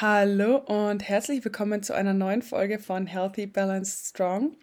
Hallo 0.00 0.56
und 0.56 1.06
herzlich 1.06 1.44
willkommen 1.44 1.82
zu 1.82 1.92
einer 1.92 2.14
neuen 2.14 2.40
Folge 2.40 2.78
von 2.78 3.06
Healthy 3.06 3.44
Balanced 3.44 4.06
Strong. 4.06 4.56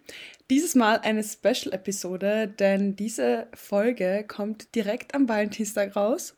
Dieses 0.50 0.74
Mal 0.74 0.98
eine 1.04 1.22
Special-Episode, 1.22 2.48
denn 2.48 2.96
diese 2.96 3.46
Folge 3.54 4.24
kommt 4.26 4.74
direkt 4.74 5.14
am 5.14 5.28
Valentinstag 5.28 5.94
raus. 5.94 6.34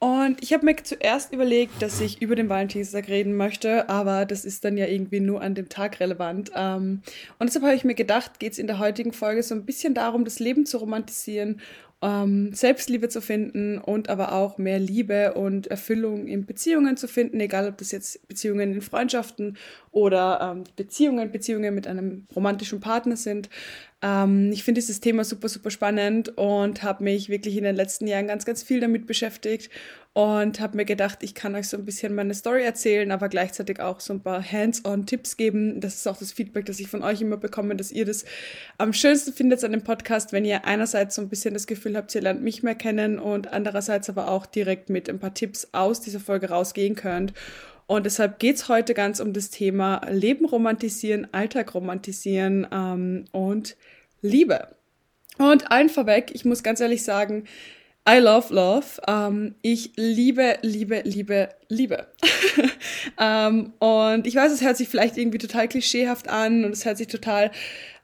Und 0.00 0.42
ich 0.42 0.52
habe 0.52 0.64
mir 0.64 0.74
zuerst 0.82 1.32
überlegt, 1.32 1.80
dass 1.80 2.00
ich 2.00 2.20
über 2.20 2.34
den 2.34 2.48
Valentinstag 2.48 3.06
reden 3.06 3.36
möchte, 3.36 3.88
aber 3.88 4.26
das 4.26 4.44
ist 4.44 4.64
dann 4.64 4.76
ja 4.76 4.86
irgendwie 4.86 5.20
nur 5.20 5.40
an 5.40 5.54
dem 5.54 5.68
Tag 5.68 6.00
relevant. 6.00 6.50
Ähm, 6.56 7.02
und 7.38 7.46
deshalb 7.46 7.64
habe 7.64 7.76
ich 7.76 7.84
mir 7.84 7.94
gedacht, 7.94 8.40
geht 8.40 8.54
es 8.54 8.58
in 8.58 8.66
der 8.66 8.80
heutigen 8.80 9.12
Folge 9.12 9.44
so 9.44 9.54
ein 9.54 9.64
bisschen 9.64 9.94
darum, 9.94 10.24
das 10.24 10.40
Leben 10.40 10.66
zu 10.66 10.78
romantisieren 10.78 11.60
ähm, 12.04 12.52
Selbstliebe 12.52 13.08
zu 13.08 13.22
finden 13.22 13.78
und 13.78 14.10
aber 14.10 14.32
auch 14.32 14.58
mehr 14.58 14.78
Liebe 14.78 15.32
und 15.32 15.68
Erfüllung 15.68 16.26
in 16.26 16.44
Beziehungen 16.44 16.98
zu 16.98 17.08
finden, 17.08 17.40
egal 17.40 17.66
ob 17.66 17.78
das 17.78 17.92
jetzt 17.92 18.28
Beziehungen 18.28 18.74
in 18.74 18.82
Freundschaften 18.82 19.56
oder 19.90 20.52
ähm, 20.54 20.64
Beziehungen, 20.76 21.32
Beziehungen 21.32 21.74
mit 21.74 21.86
einem 21.86 22.26
romantischen 22.36 22.80
Partner 22.80 23.16
sind. 23.16 23.48
Ähm, 24.04 24.52
ich 24.52 24.64
finde 24.64 24.82
dieses 24.82 25.00
Thema 25.00 25.24
super, 25.24 25.48
super 25.48 25.70
spannend 25.70 26.36
und 26.36 26.82
habe 26.82 27.02
mich 27.02 27.30
wirklich 27.30 27.56
in 27.56 27.64
den 27.64 27.74
letzten 27.74 28.06
Jahren 28.06 28.26
ganz, 28.26 28.44
ganz 28.44 28.62
viel 28.62 28.80
damit 28.80 29.06
beschäftigt 29.06 29.70
und 30.12 30.60
habe 30.60 30.76
mir 30.76 30.84
gedacht, 30.84 31.22
ich 31.22 31.34
kann 31.34 31.54
euch 31.54 31.68
so 31.68 31.78
ein 31.78 31.86
bisschen 31.86 32.14
meine 32.14 32.34
Story 32.34 32.62
erzählen, 32.64 33.10
aber 33.10 33.30
gleichzeitig 33.30 33.80
auch 33.80 34.00
so 34.00 34.12
ein 34.12 34.20
paar 34.20 34.44
Hands-on-Tipps 34.44 35.38
geben. 35.38 35.80
Das 35.80 35.94
ist 35.94 36.06
auch 36.06 36.18
das 36.18 36.32
Feedback, 36.32 36.66
das 36.66 36.80
ich 36.80 36.88
von 36.88 37.02
euch 37.02 37.22
immer 37.22 37.38
bekomme, 37.38 37.76
dass 37.76 37.90
ihr 37.90 38.04
das 38.04 38.26
am 38.76 38.92
schönsten 38.92 39.32
findet 39.32 39.64
an 39.64 39.72
dem 39.72 39.82
Podcast, 39.82 40.32
wenn 40.32 40.44
ihr 40.44 40.66
einerseits 40.66 41.14
so 41.14 41.22
ein 41.22 41.30
bisschen 41.30 41.54
das 41.54 41.66
Gefühl 41.66 41.96
habt, 41.96 42.14
ihr 42.14 42.20
lernt 42.20 42.42
mich 42.42 42.62
mehr 42.62 42.74
kennen 42.74 43.18
und 43.18 43.54
andererseits 43.54 44.10
aber 44.10 44.28
auch 44.28 44.44
direkt 44.44 44.90
mit 44.90 45.08
ein 45.08 45.18
paar 45.18 45.32
Tipps 45.32 45.68
aus 45.72 46.02
dieser 46.02 46.20
Folge 46.20 46.50
rausgehen 46.50 46.94
könnt. 46.94 47.32
Und 47.86 48.04
deshalb 48.06 48.38
geht's 48.38 48.68
heute 48.68 48.92
ganz 48.92 49.20
um 49.20 49.32
das 49.32 49.50
Thema 49.50 50.02
Leben 50.10 50.44
romantisieren, 50.44 51.28
Alltag 51.32 51.74
romantisieren 51.74 52.66
ähm, 52.70 53.24
und 53.32 53.76
Liebe. 54.24 54.68
Und 55.36 55.70
allen 55.70 55.90
vorweg, 55.90 56.30
ich 56.32 56.46
muss 56.46 56.62
ganz 56.62 56.80
ehrlich 56.80 57.02
sagen, 57.02 57.44
I 58.08 58.18
love 58.18 58.52
love. 58.54 59.00
Ähm, 59.06 59.54
ich 59.60 59.92
liebe, 59.96 60.58
liebe, 60.62 61.02
liebe, 61.04 61.50
liebe. 61.68 62.06
ähm, 63.20 63.74
und 63.78 64.26
ich 64.26 64.34
weiß, 64.34 64.50
es 64.50 64.62
hört 64.62 64.78
sich 64.78 64.88
vielleicht 64.88 65.18
irgendwie 65.18 65.38
total 65.38 65.68
klischeehaft 65.68 66.28
an 66.28 66.64
und 66.64 66.72
es 66.72 66.86
hört 66.86 66.96
sich 66.96 67.08
total, 67.08 67.50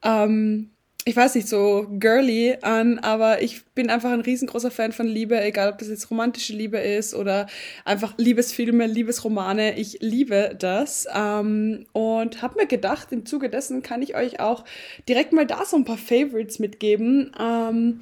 ähm, 0.02 0.70
ich 1.10 1.16
weiß 1.16 1.34
nicht, 1.34 1.48
so 1.48 1.88
girly 1.98 2.56
an, 2.62 3.00
aber 3.00 3.42
ich 3.42 3.64
bin 3.74 3.90
einfach 3.90 4.12
ein 4.12 4.20
riesengroßer 4.20 4.70
Fan 4.70 4.92
von 4.92 5.08
Liebe, 5.08 5.42
egal 5.42 5.72
ob 5.72 5.78
das 5.78 5.88
jetzt 5.88 6.08
romantische 6.08 6.52
Liebe 6.52 6.78
ist 6.78 7.16
oder 7.16 7.48
einfach 7.84 8.14
Liebesfilme, 8.16 8.86
Liebesromane. 8.86 9.76
Ich 9.76 9.98
liebe 10.00 10.54
das. 10.56 11.08
Ähm, 11.12 11.86
und 11.90 12.42
habe 12.42 12.60
mir 12.60 12.68
gedacht, 12.68 13.08
im 13.10 13.26
Zuge 13.26 13.50
dessen 13.50 13.82
kann 13.82 14.02
ich 14.02 14.14
euch 14.14 14.38
auch 14.38 14.64
direkt 15.08 15.32
mal 15.32 15.46
da 15.46 15.64
so 15.64 15.76
ein 15.76 15.84
paar 15.84 15.98
Favorites 15.98 16.60
mitgeben. 16.60 17.32
Ähm, 17.40 17.98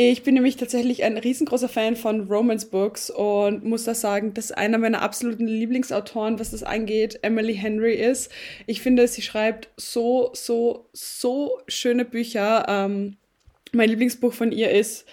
ich 0.00 0.22
bin 0.22 0.34
nämlich 0.34 0.56
tatsächlich 0.56 1.02
ein 1.02 1.18
riesengroßer 1.18 1.68
Fan 1.68 1.96
von 1.96 2.28
Romance 2.28 2.66
Books 2.66 3.10
und 3.10 3.64
muss 3.64 3.82
da 3.82 3.96
sagen, 3.96 4.32
dass 4.32 4.52
einer 4.52 4.78
meiner 4.78 5.02
absoluten 5.02 5.48
Lieblingsautoren, 5.48 6.38
was 6.38 6.52
das 6.52 6.62
angeht, 6.62 7.18
Emily 7.22 7.56
Henry 7.56 7.94
ist. 7.94 8.30
Ich 8.68 8.80
finde, 8.80 9.08
sie 9.08 9.22
schreibt 9.22 9.70
so, 9.76 10.30
so, 10.34 10.88
so 10.92 11.58
schöne 11.66 12.04
Bücher. 12.04 12.64
Ähm, 12.68 13.16
mein 13.72 13.88
Lieblingsbuch 13.88 14.32
von 14.32 14.52
ihr 14.52 14.70
ist 14.70 15.04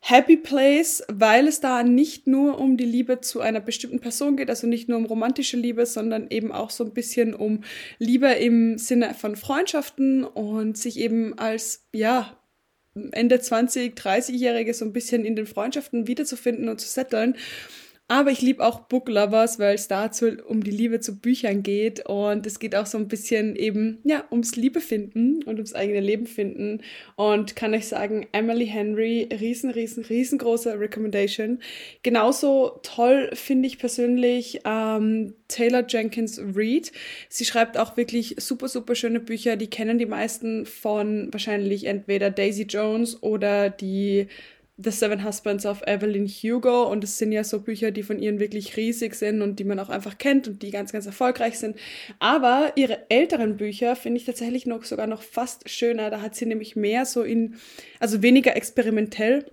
Happy 0.00 0.36
Place, 0.36 1.04
weil 1.06 1.46
es 1.46 1.60
da 1.60 1.84
nicht 1.84 2.26
nur 2.26 2.58
um 2.58 2.76
die 2.76 2.86
Liebe 2.86 3.20
zu 3.20 3.40
einer 3.40 3.60
bestimmten 3.60 4.00
Person 4.00 4.36
geht, 4.36 4.50
also 4.50 4.66
nicht 4.66 4.88
nur 4.88 4.98
um 4.98 5.06
romantische 5.06 5.56
Liebe, 5.56 5.86
sondern 5.86 6.26
eben 6.30 6.50
auch 6.50 6.70
so 6.70 6.82
ein 6.82 6.92
bisschen 6.92 7.34
um 7.34 7.62
Liebe 8.00 8.32
im 8.32 8.78
Sinne 8.78 9.14
von 9.14 9.36
Freundschaften 9.36 10.24
und 10.24 10.76
sich 10.76 10.98
eben 10.98 11.38
als, 11.38 11.86
ja, 11.92 12.36
Ende 13.12 13.40
20, 13.40 13.96
30-Jährige 13.96 14.72
so 14.72 14.84
ein 14.84 14.92
bisschen 14.92 15.24
in 15.24 15.36
den 15.36 15.46
Freundschaften 15.46 16.06
wiederzufinden 16.06 16.68
und 16.68 16.80
zu 16.80 16.88
setteln. 16.88 17.36
Aber 18.06 18.30
ich 18.30 18.42
liebe 18.42 18.62
auch 18.62 18.80
Book 18.80 19.08
Lovers, 19.08 19.58
weil 19.58 19.76
es 19.76 19.88
dazu 19.88 20.26
um 20.46 20.62
die 20.62 20.70
Liebe 20.70 21.00
zu 21.00 21.18
Büchern 21.18 21.62
geht. 21.62 22.04
Und 22.06 22.46
es 22.46 22.58
geht 22.58 22.76
auch 22.76 22.84
so 22.84 22.98
ein 22.98 23.08
bisschen 23.08 23.56
eben, 23.56 23.98
ja, 24.04 24.24
ums 24.30 24.56
Liebe 24.56 24.82
finden 24.82 25.42
und 25.44 25.54
ums 25.54 25.72
eigene 25.72 26.00
Leben 26.00 26.26
finden. 26.26 26.82
Und 27.16 27.56
kann 27.56 27.72
ich 27.72 27.88
sagen, 27.88 28.26
Emily 28.32 28.66
Henry, 28.66 29.26
riesen, 29.32 29.70
riesen, 29.70 30.04
riesengroße 30.04 30.78
Recommendation. 30.78 31.60
Genauso 32.02 32.78
toll 32.82 33.30
finde 33.32 33.68
ich 33.68 33.78
persönlich 33.78 34.60
ähm, 34.66 35.32
Taylor 35.48 35.86
Jenkins 35.88 36.38
Reid. 36.54 36.92
Sie 37.30 37.46
schreibt 37.46 37.78
auch 37.78 37.96
wirklich 37.96 38.36
super, 38.38 38.68
super 38.68 38.94
schöne 38.94 39.20
Bücher. 39.20 39.56
Die 39.56 39.70
kennen 39.70 39.98
die 39.98 40.04
meisten 40.04 40.66
von 40.66 41.32
wahrscheinlich 41.32 41.84
entweder 41.84 42.30
Daisy 42.30 42.64
Jones 42.64 43.22
oder 43.22 43.70
die 43.70 44.26
The 44.76 44.90
Seven 44.90 45.24
Husbands 45.24 45.66
of 45.66 45.82
Evelyn 45.86 46.26
Hugo 46.26 46.90
und 46.90 47.04
es 47.04 47.16
sind 47.16 47.30
ja 47.30 47.44
so 47.44 47.60
Bücher, 47.60 47.92
die 47.92 48.02
von 48.02 48.18
ihren 48.18 48.40
wirklich 48.40 48.76
riesig 48.76 49.14
sind 49.14 49.40
und 49.40 49.60
die 49.60 49.64
man 49.64 49.78
auch 49.78 49.88
einfach 49.88 50.18
kennt 50.18 50.48
und 50.48 50.62
die 50.62 50.70
ganz, 50.70 50.92
ganz 50.92 51.06
erfolgreich 51.06 51.58
sind. 51.58 51.76
Aber 52.18 52.72
ihre 52.74 53.08
älteren 53.08 53.56
Bücher 53.56 53.94
finde 53.94 54.18
ich 54.18 54.26
tatsächlich 54.26 54.66
noch 54.66 54.82
sogar 54.82 55.06
noch 55.06 55.22
fast 55.22 55.68
schöner. 55.70 56.10
Da 56.10 56.20
hat 56.20 56.34
sie 56.34 56.46
nämlich 56.46 56.74
mehr 56.74 57.06
so 57.06 57.22
in, 57.22 57.54
also 58.00 58.20
weniger 58.22 58.56
experimentell, 58.56 59.46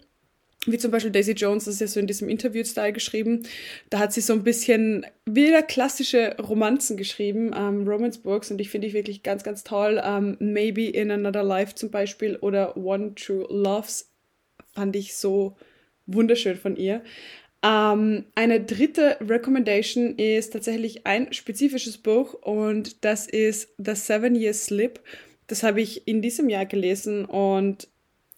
wie 0.67 0.77
zum 0.77 0.91
Beispiel 0.91 1.11
Daisy 1.11 1.31
Jones, 1.31 1.65
das 1.65 1.75
ist 1.75 1.81
ja 1.81 1.87
so 1.87 1.99
in 1.99 2.05
diesem 2.05 2.29
Interview-Style 2.29 2.93
geschrieben. 2.93 3.47
Da 3.89 3.97
hat 3.97 4.13
sie 4.13 4.21
so 4.21 4.33
ein 4.33 4.43
bisschen 4.43 5.05
wieder 5.25 5.63
klassische 5.63 6.35
Romanzen 6.37 6.97
geschrieben, 6.97 7.51
ähm, 7.55 7.87
Romance-Books, 7.87 8.51
und 8.51 8.61
ich 8.61 8.69
finde 8.69 8.87
ich 8.87 8.93
wirklich 8.93 9.23
ganz, 9.23 9.43
ganz 9.43 9.63
toll. 9.63 9.99
Ähm, 10.03 10.37
Maybe 10.39 10.87
in 10.87 11.09
Another 11.09 11.43
Life 11.43 11.73
zum 11.73 11.89
Beispiel 11.89 12.35
oder 12.37 12.77
One 12.77 13.15
True 13.15 13.47
Loves 13.49 14.10
fand 14.73 14.95
ich 14.95 15.15
so 15.15 15.55
wunderschön 16.07 16.57
von 16.57 16.75
ihr. 16.75 17.03
Ähm, 17.63 18.25
eine 18.35 18.61
dritte 18.61 19.17
Recommendation 19.21 20.15
ist 20.17 20.53
tatsächlich 20.53 21.05
ein 21.05 21.31
spezifisches 21.31 21.97
Buch 21.97 22.33
und 22.33 23.03
das 23.05 23.27
ist 23.27 23.69
The 23.77 23.95
Seven 23.95 24.35
Year 24.35 24.53
Slip. 24.53 24.99
Das 25.47 25.63
habe 25.63 25.81
ich 25.81 26.07
in 26.07 26.21
diesem 26.21 26.49
Jahr 26.49 26.65
gelesen 26.65 27.25
und 27.25 27.87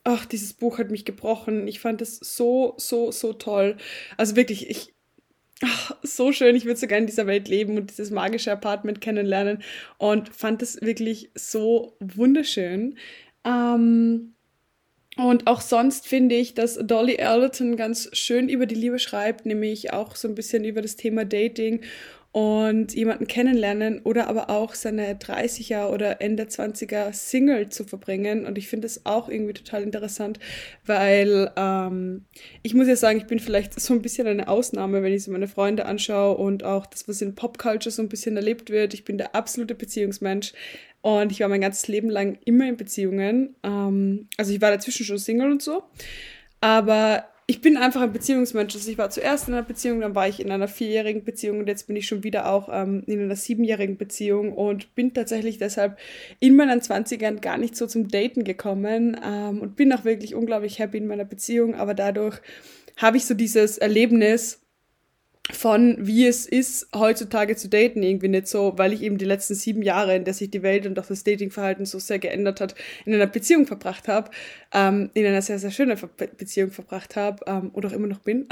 ach, 0.03 0.25
dieses 0.25 0.53
Buch 0.53 0.77
hat 0.77 0.91
mich 0.91 1.05
gebrochen. 1.05 1.67
Ich 1.67 1.79
fand 1.79 2.01
es 2.01 2.17
so, 2.17 2.73
so, 2.77 3.11
so 3.11 3.33
toll. 3.33 3.77
Also 4.17 4.35
wirklich, 4.35 4.69
ich, 4.69 4.93
ach, 5.61 5.95
so 6.03 6.33
schön. 6.33 6.55
Ich 6.55 6.65
würde 6.65 6.79
so 6.79 6.87
gerne 6.87 7.01
in 7.01 7.07
dieser 7.07 7.27
Welt 7.27 7.47
leben 7.47 7.77
und 7.77 7.91
dieses 7.91 8.11
magische 8.11 8.51
Apartment 8.51 8.99
kennenlernen 8.99 9.63
und 9.97 10.29
fand 10.29 10.61
es 10.61 10.81
wirklich 10.81 11.29
so 11.35 11.95
wunderschön. 11.99 12.97
Ähm, 13.45 14.32
und 15.17 15.47
auch 15.47 15.61
sonst 15.61 16.07
finde 16.07 16.35
ich, 16.35 16.53
dass 16.53 16.79
Dolly 16.81 17.19
Allerton 17.19 17.75
ganz 17.75 18.09
schön 18.13 18.49
über 18.49 18.65
die 18.65 18.75
Liebe 18.75 18.99
schreibt, 18.99 19.45
nämlich 19.45 19.93
auch 19.93 20.15
so 20.15 20.27
ein 20.27 20.35
bisschen 20.35 20.65
über 20.65 20.81
das 20.81 20.95
Thema 20.95 21.23
Dating 21.25 21.81
und 22.33 22.95
jemanden 22.95 23.27
kennenlernen 23.27 24.01
oder 24.03 24.27
aber 24.27 24.49
auch 24.49 24.73
seine 24.73 25.13
30er 25.13 25.89
oder 25.89 26.19
Ende 26.19 26.45
20er 26.45 27.13
Single 27.13 27.69
zu 27.69 27.83
verbringen. 27.83 28.47
Und 28.47 28.57
ich 28.57 28.67
finde 28.67 28.87
das 28.87 29.05
auch 29.05 29.29
irgendwie 29.29 29.53
total 29.53 29.83
interessant, 29.83 30.39
weil 30.83 31.51
ähm, 31.55 32.25
ich 32.63 32.73
muss 32.73 32.87
ja 32.87 32.95
sagen, 32.95 33.19
ich 33.19 33.27
bin 33.27 33.37
vielleicht 33.37 33.79
so 33.79 33.93
ein 33.93 34.01
bisschen 34.01 34.25
eine 34.25 34.47
Ausnahme, 34.47 35.03
wenn 35.03 35.13
ich 35.13 35.23
so 35.23 35.31
meine 35.31 35.47
Freunde 35.47 35.85
anschaue 35.85 36.35
und 36.35 36.63
auch 36.63 36.87
das, 36.87 37.07
was 37.07 37.21
in 37.21 37.35
Popculture 37.35 37.91
so 37.91 38.01
ein 38.01 38.09
bisschen 38.09 38.35
erlebt 38.35 38.71
wird. 38.71 38.95
Ich 38.95 39.05
bin 39.05 39.19
der 39.19 39.35
absolute 39.35 39.75
Beziehungsmensch. 39.75 40.53
Und 41.01 41.31
ich 41.31 41.41
war 41.41 41.49
mein 41.49 41.61
ganzes 41.61 41.87
Leben 41.87 42.09
lang 42.09 42.39
immer 42.45 42.67
in 42.67 42.77
Beziehungen. 42.77 43.55
Ähm, 43.61 44.27
also 44.37 44.53
ich 44.53 44.61
war 44.61 44.71
dazwischen 44.71 45.05
schon 45.05 45.19
Single 45.19 45.51
und 45.51 45.61
so. 45.61 45.83
Aber 46.61 47.25
ich 47.45 47.61
bin 47.61 47.77
einfach 47.77 48.01
ein 48.01 48.13
Beziehungsmensch. 48.13 48.73
Also 48.73 48.89
ich 48.89 48.97
war 48.97 49.09
zuerst 49.09 49.47
in 49.47 49.53
einer 49.53 49.63
Beziehung, 49.63 50.01
dann 50.01 50.15
war 50.15 50.27
ich 50.27 50.39
in 50.39 50.51
einer 50.51 50.67
vierjährigen 50.67 51.23
Beziehung 51.23 51.59
und 51.59 51.67
jetzt 51.67 51.87
bin 51.87 51.95
ich 51.95 52.07
schon 52.07 52.23
wieder 52.23 52.49
auch 52.49 52.69
ähm, 52.71 53.03
in 53.05 53.21
einer 53.21 53.35
siebenjährigen 53.35 53.97
Beziehung 53.97 54.53
und 54.53 54.95
bin 54.95 55.13
tatsächlich 55.13 55.57
deshalb 55.57 55.97
in 56.39 56.55
meinen 56.55 56.81
Zwanzigern 56.81 57.41
gar 57.41 57.57
nicht 57.57 57.75
so 57.75 57.85
zum 57.87 58.07
Daten 58.07 58.43
gekommen 58.43 59.19
ähm, 59.23 59.59
und 59.59 59.75
bin 59.75 59.91
auch 59.91 60.05
wirklich 60.05 60.35
unglaublich 60.35 60.79
happy 60.79 60.97
in 60.97 61.07
meiner 61.07 61.25
Beziehung, 61.25 61.75
aber 61.75 61.93
dadurch 61.93 62.39
habe 62.97 63.17
ich 63.17 63.25
so 63.25 63.33
dieses 63.33 63.77
Erlebnis, 63.77 64.62
von 65.51 65.97
wie 65.99 66.25
es 66.25 66.45
ist, 66.45 66.87
heutzutage 66.95 67.57
zu 67.57 67.67
daten, 67.67 68.01
irgendwie 68.01 68.29
nicht 68.29 68.47
so, 68.47 68.77
weil 68.77 68.93
ich 68.93 69.01
eben 69.01 69.17
die 69.17 69.25
letzten 69.25 69.55
sieben 69.55 69.81
Jahre, 69.81 70.15
in 70.15 70.23
der 70.23 70.33
sich 70.33 70.49
die 70.49 70.63
Welt 70.63 70.85
und 70.85 70.97
auch 70.97 71.05
das 71.05 71.25
Datingverhalten 71.25 71.85
so 71.85 71.99
sehr 71.99 72.19
geändert 72.19 72.61
hat, 72.61 72.75
in 73.05 73.13
einer 73.13 73.27
Beziehung 73.27 73.67
verbracht 73.67 74.07
habe, 74.07 74.31
ähm, 74.73 75.09
in 75.13 75.25
einer 75.25 75.41
sehr, 75.41 75.59
sehr 75.59 75.71
schönen 75.71 75.99
Beziehung 76.37 76.71
verbracht 76.71 77.17
habe 77.17 77.43
ähm, 77.45 77.71
oder 77.73 77.89
auch 77.89 77.93
immer 77.93 78.07
noch 78.07 78.19
bin. 78.19 78.47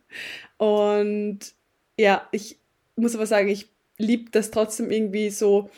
und 0.56 1.40
ja, 1.98 2.26
ich 2.32 2.58
muss 2.96 3.14
aber 3.14 3.26
sagen, 3.26 3.48
ich 3.48 3.68
liebe 3.98 4.30
das 4.30 4.50
trotzdem 4.50 4.90
irgendwie 4.90 5.28
so, 5.28 5.68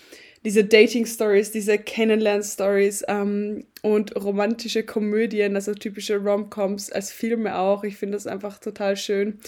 diese 0.45 0.65
Dating-Stories, 0.65 1.53
diese 1.53 1.79
Kennenlern-Stories 1.79 3.05
ähm, 3.07 3.65
und 3.83 4.17
romantische 4.17 4.83
Komödien, 4.83 5.55
also 5.55 5.75
typische 5.75 6.19
Rom-Coms 6.19 6.91
als 6.91 7.13
Filme 7.13 7.57
auch. 7.57 7.85
Ich 7.85 7.97
finde 7.97 8.17
das 8.17 8.27
einfach 8.27 8.59
total 8.59 8.97
schön. 8.97 9.39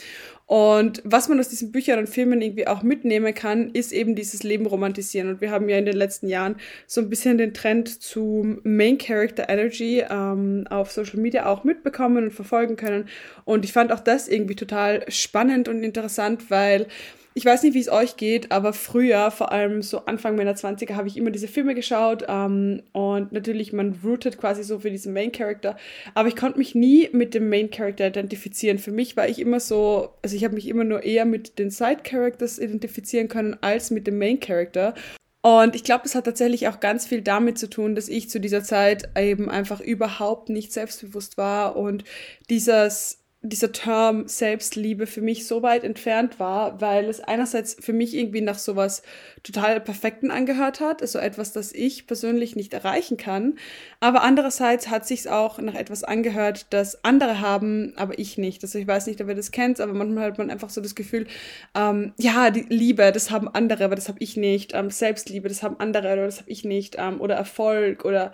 Und 0.46 1.00
was 1.04 1.28
man 1.28 1.40
aus 1.40 1.48
diesen 1.48 1.72
Büchern 1.72 1.98
und 1.98 2.08
Filmen 2.08 2.42
irgendwie 2.42 2.66
auch 2.66 2.82
mitnehmen 2.82 3.32
kann, 3.34 3.70
ist 3.70 3.92
eben 3.92 4.14
dieses 4.14 4.42
Leben 4.42 4.66
romantisieren. 4.66 5.30
Und 5.30 5.40
wir 5.40 5.50
haben 5.50 5.68
ja 5.68 5.78
in 5.78 5.86
den 5.86 5.96
letzten 5.96 6.28
Jahren 6.28 6.56
so 6.86 7.00
ein 7.00 7.08
bisschen 7.08 7.38
den 7.38 7.54
Trend 7.54 8.02
zum 8.02 8.60
Main 8.62 8.98
Character 8.98 9.48
Energy 9.48 10.04
ähm, 10.08 10.66
auf 10.68 10.92
Social 10.92 11.18
Media 11.18 11.46
auch 11.46 11.64
mitbekommen 11.64 12.24
und 12.24 12.30
verfolgen 12.30 12.76
können. 12.76 13.08
Und 13.44 13.64
ich 13.64 13.72
fand 13.72 13.90
auch 13.90 14.00
das 14.00 14.28
irgendwie 14.28 14.56
total 14.56 15.04
spannend 15.10 15.68
und 15.68 15.82
interessant, 15.82 16.50
weil 16.50 16.88
ich 17.36 17.44
weiß 17.44 17.64
nicht, 17.64 17.74
wie 17.74 17.80
es 17.80 17.88
euch 17.88 18.16
geht, 18.16 18.52
aber 18.52 18.72
früher, 18.72 19.32
vor 19.32 19.50
allem 19.50 19.82
so 19.82 20.04
Anfang 20.06 20.36
meiner 20.36 20.54
20er, 20.54 20.94
habe 20.94 21.08
ich 21.08 21.16
immer 21.16 21.32
diese 21.32 21.48
Filme 21.48 21.74
geschaut 21.74 22.24
ähm, 22.28 22.82
und 22.92 23.32
natürlich, 23.32 23.72
man 23.72 23.98
rootet 24.04 24.38
quasi 24.38 24.62
so 24.62 24.78
für 24.78 24.90
diesen 24.90 25.12
Main 25.12 25.32
Character, 25.32 25.76
aber 26.14 26.28
ich 26.28 26.36
konnte 26.36 26.58
mich 26.58 26.76
nie 26.76 27.08
mit 27.12 27.34
dem 27.34 27.48
Main 27.48 27.72
Character 27.72 28.06
identifizieren. 28.06 28.78
Für 28.78 28.92
mich 28.92 29.16
war 29.16 29.28
ich 29.28 29.40
immer 29.40 29.58
so, 29.58 30.10
also 30.22 30.36
ich 30.36 30.44
habe 30.44 30.54
mich 30.54 30.68
immer 30.68 30.84
nur 30.84 31.02
eher 31.02 31.24
mit 31.24 31.58
den 31.58 31.70
Side 31.70 32.02
Characters 32.04 32.60
identifizieren 32.60 33.26
können 33.26 33.56
als 33.60 33.90
mit 33.90 34.06
dem 34.06 34.16
Main 34.16 34.38
Character. 34.38 34.94
Und 35.42 35.74
ich 35.74 35.82
glaube, 35.82 36.04
es 36.06 36.14
hat 36.14 36.24
tatsächlich 36.24 36.68
auch 36.68 36.78
ganz 36.78 37.04
viel 37.04 37.20
damit 37.20 37.58
zu 37.58 37.68
tun, 37.68 37.96
dass 37.96 38.08
ich 38.08 38.30
zu 38.30 38.40
dieser 38.40 38.62
Zeit 38.62 39.10
eben 39.18 39.50
einfach 39.50 39.80
überhaupt 39.80 40.50
nicht 40.50 40.72
selbstbewusst 40.72 41.36
war 41.36 41.76
und 41.76 42.04
dieses 42.48 43.23
dieser 43.44 43.72
Term 43.72 44.26
Selbstliebe 44.26 45.06
für 45.06 45.20
mich 45.20 45.46
so 45.46 45.62
weit 45.62 45.84
entfernt 45.84 46.40
war, 46.40 46.80
weil 46.80 47.04
es 47.04 47.20
einerseits 47.20 47.76
für 47.78 47.92
mich 47.92 48.14
irgendwie 48.14 48.40
nach 48.40 48.58
sowas 48.58 49.02
total 49.42 49.82
Perfekten 49.82 50.30
angehört 50.30 50.80
hat, 50.80 51.02
also 51.02 51.18
etwas, 51.18 51.52
das 51.52 51.70
ich 51.72 52.06
persönlich 52.06 52.56
nicht 52.56 52.72
erreichen 52.72 53.18
kann, 53.18 53.58
aber 54.00 54.22
andererseits 54.22 54.88
hat 54.88 55.06
sich's 55.06 55.26
auch 55.26 55.58
nach 55.58 55.74
etwas 55.74 56.04
angehört, 56.04 56.66
das 56.70 57.04
andere 57.04 57.40
haben, 57.40 57.92
aber 57.96 58.18
ich 58.18 58.38
nicht. 58.38 58.62
Also 58.62 58.78
ich 58.78 58.86
weiß 58.86 59.06
nicht, 59.06 59.20
ob 59.20 59.28
ihr 59.28 59.34
das 59.34 59.50
kennt, 59.50 59.78
aber 59.78 59.92
manchmal 59.92 60.24
hat 60.24 60.38
man 60.38 60.50
einfach 60.50 60.70
so 60.70 60.80
das 60.80 60.94
Gefühl, 60.94 61.26
ähm, 61.74 62.14
ja, 62.16 62.50
die 62.50 62.64
Liebe, 62.70 63.12
das 63.12 63.30
haben 63.30 63.48
andere, 63.48 63.84
aber 63.84 63.94
das 63.94 64.08
habe 64.08 64.20
ich 64.20 64.38
nicht. 64.38 64.72
Ähm, 64.72 64.88
Selbstliebe, 64.88 65.48
das 65.48 65.62
haben 65.62 65.78
andere, 65.78 66.10
aber 66.12 66.24
das 66.24 66.38
habe 66.38 66.50
ich 66.50 66.64
nicht. 66.64 66.96
Ähm, 66.98 67.20
oder 67.20 67.34
Erfolg 67.34 68.06
oder 68.06 68.32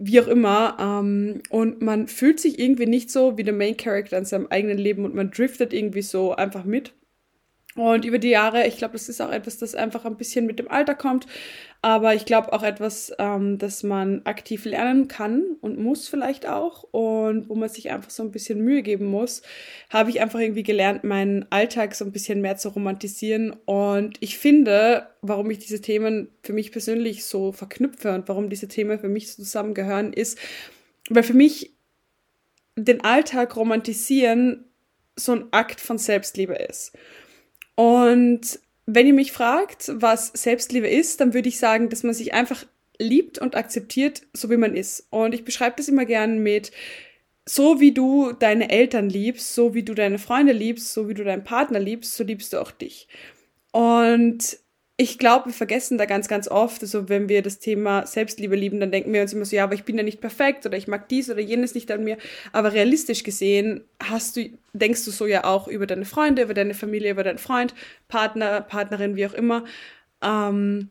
wie 0.00 0.20
auch 0.20 0.26
immer. 0.26 0.76
Ähm, 0.80 1.42
und 1.50 1.82
man 1.82 2.08
fühlt 2.08 2.40
sich 2.40 2.58
irgendwie 2.58 2.86
nicht 2.86 3.10
so 3.10 3.38
wie 3.38 3.44
der 3.44 3.54
Main 3.54 3.76
Character 3.76 4.18
in 4.18 4.24
seinem 4.24 4.48
eigenen 4.48 4.78
Leben 4.78 5.04
und 5.04 5.14
man 5.14 5.30
driftet 5.30 5.72
irgendwie 5.72 6.02
so 6.02 6.34
einfach 6.34 6.64
mit. 6.64 6.92
Und 7.80 8.04
über 8.04 8.18
die 8.18 8.28
Jahre, 8.28 8.66
ich 8.66 8.76
glaube, 8.76 8.92
das 8.92 9.08
ist 9.08 9.22
auch 9.22 9.32
etwas, 9.32 9.56
das 9.56 9.74
einfach 9.74 10.04
ein 10.04 10.18
bisschen 10.18 10.44
mit 10.44 10.58
dem 10.58 10.70
Alter 10.70 10.94
kommt, 10.94 11.26
aber 11.80 12.14
ich 12.14 12.26
glaube 12.26 12.52
auch 12.52 12.62
etwas, 12.62 13.10
ähm, 13.18 13.56
das 13.56 13.82
man 13.82 14.20
aktiv 14.26 14.66
lernen 14.66 15.08
kann 15.08 15.56
und 15.62 15.78
muss 15.78 16.06
vielleicht 16.06 16.46
auch 16.46 16.82
und 16.90 17.48
wo 17.48 17.54
man 17.54 17.70
sich 17.70 17.90
einfach 17.90 18.10
so 18.10 18.22
ein 18.22 18.32
bisschen 18.32 18.62
Mühe 18.62 18.82
geben 18.82 19.06
muss, 19.06 19.40
habe 19.88 20.10
ich 20.10 20.20
einfach 20.20 20.40
irgendwie 20.40 20.62
gelernt, 20.62 21.04
meinen 21.04 21.46
Alltag 21.48 21.94
so 21.94 22.04
ein 22.04 22.12
bisschen 22.12 22.42
mehr 22.42 22.58
zu 22.58 22.68
romantisieren. 22.68 23.56
Und 23.64 24.18
ich 24.20 24.36
finde, 24.36 25.06
warum 25.22 25.50
ich 25.50 25.60
diese 25.60 25.80
Themen 25.80 26.28
für 26.42 26.52
mich 26.52 26.72
persönlich 26.72 27.24
so 27.24 27.50
verknüpfe 27.50 28.14
und 28.14 28.28
warum 28.28 28.50
diese 28.50 28.68
Themen 28.68 28.98
für 28.98 29.08
mich 29.08 29.32
so 29.32 29.42
zusammengehören, 29.42 30.12
ist, 30.12 30.38
weil 31.08 31.22
für 31.22 31.32
mich 31.32 31.72
den 32.76 33.00
Alltag 33.00 33.56
romantisieren 33.56 34.66
so 35.16 35.32
ein 35.32 35.44
Akt 35.50 35.80
von 35.80 35.96
Selbstliebe 35.96 36.56
ist. 36.56 36.92
Und 37.80 38.60
wenn 38.84 39.06
ihr 39.06 39.14
mich 39.14 39.32
fragt, 39.32 39.90
was 39.94 40.26
Selbstliebe 40.34 40.86
ist, 40.86 41.18
dann 41.18 41.32
würde 41.32 41.48
ich 41.48 41.58
sagen, 41.58 41.88
dass 41.88 42.02
man 42.02 42.12
sich 42.12 42.34
einfach 42.34 42.66
liebt 42.98 43.38
und 43.38 43.56
akzeptiert, 43.56 44.20
so 44.34 44.50
wie 44.50 44.58
man 44.58 44.76
ist. 44.76 45.06
Und 45.08 45.32
ich 45.32 45.46
beschreibe 45.46 45.76
das 45.78 45.88
immer 45.88 46.04
gern 46.04 46.42
mit, 46.42 46.72
so 47.46 47.80
wie 47.80 47.92
du 47.92 48.32
deine 48.32 48.68
Eltern 48.68 49.08
liebst, 49.08 49.54
so 49.54 49.72
wie 49.72 49.82
du 49.82 49.94
deine 49.94 50.18
Freunde 50.18 50.52
liebst, 50.52 50.92
so 50.92 51.08
wie 51.08 51.14
du 51.14 51.24
deinen 51.24 51.42
Partner 51.42 51.80
liebst, 51.80 52.14
so 52.14 52.22
liebst 52.22 52.52
du 52.52 52.60
auch 52.60 52.70
dich. 52.70 53.08
Und 53.72 54.58
ich 55.00 55.16
glaube, 55.16 55.46
wir 55.46 55.54
vergessen 55.54 55.96
da 55.96 56.04
ganz, 56.04 56.28
ganz 56.28 56.46
oft, 56.46 56.82
also 56.82 57.08
wenn 57.08 57.30
wir 57.30 57.40
das 57.40 57.58
Thema 57.58 58.06
Selbstliebe 58.06 58.54
lieben, 58.54 58.80
dann 58.80 58.92
denken 58.92 59.14
wir 59.14 59.22
uns 59.22 59.32
immer 59.32 59.46
so, 59.46 59.56
ja, 59.56 59.64
aber 59.64 59.72
ich 59.72 59.84
bin 59.84 59.96
ja 59.96 60.02
nicht 60.02 60.20
perfekt 60.20 60.66
oder 60.66 60.76
ich 60.76 60.88
mag 60.88 61.08
dies 61.08 61.30
oder 61.30 61.40
jenes 61.40 61.74
nicht 61.74 61.90
an 61.90 62.04
mir. 62.04 62.18
Aber 62.52 62.74
realistisch 62.74 63.22
gesehen 63.22 63.82
hast 63.98 64.36
du, 64.36 64.50
denkst 64.74 65.06
du 65.06 65.10
so 65.10 65.24
ja 65.24 65.44
auch 65.44 65.68
über 65.68 65.86
deine 65.86 66.04
Freunde, 66.04 66.42
über 66.42 66.52
deine 66.52 66.74
Familie, 66.74 67.12
über 67.12 67.24
deinen 67.24 67.38
Freund, 67.38 67.74
Partner, 68.08 68.60
Partnerin, 68.60 69.16
wie 69.16 69.24
auch 69.24 69.32
immer. 69.32 69.64
Ähm, 70.22 70.90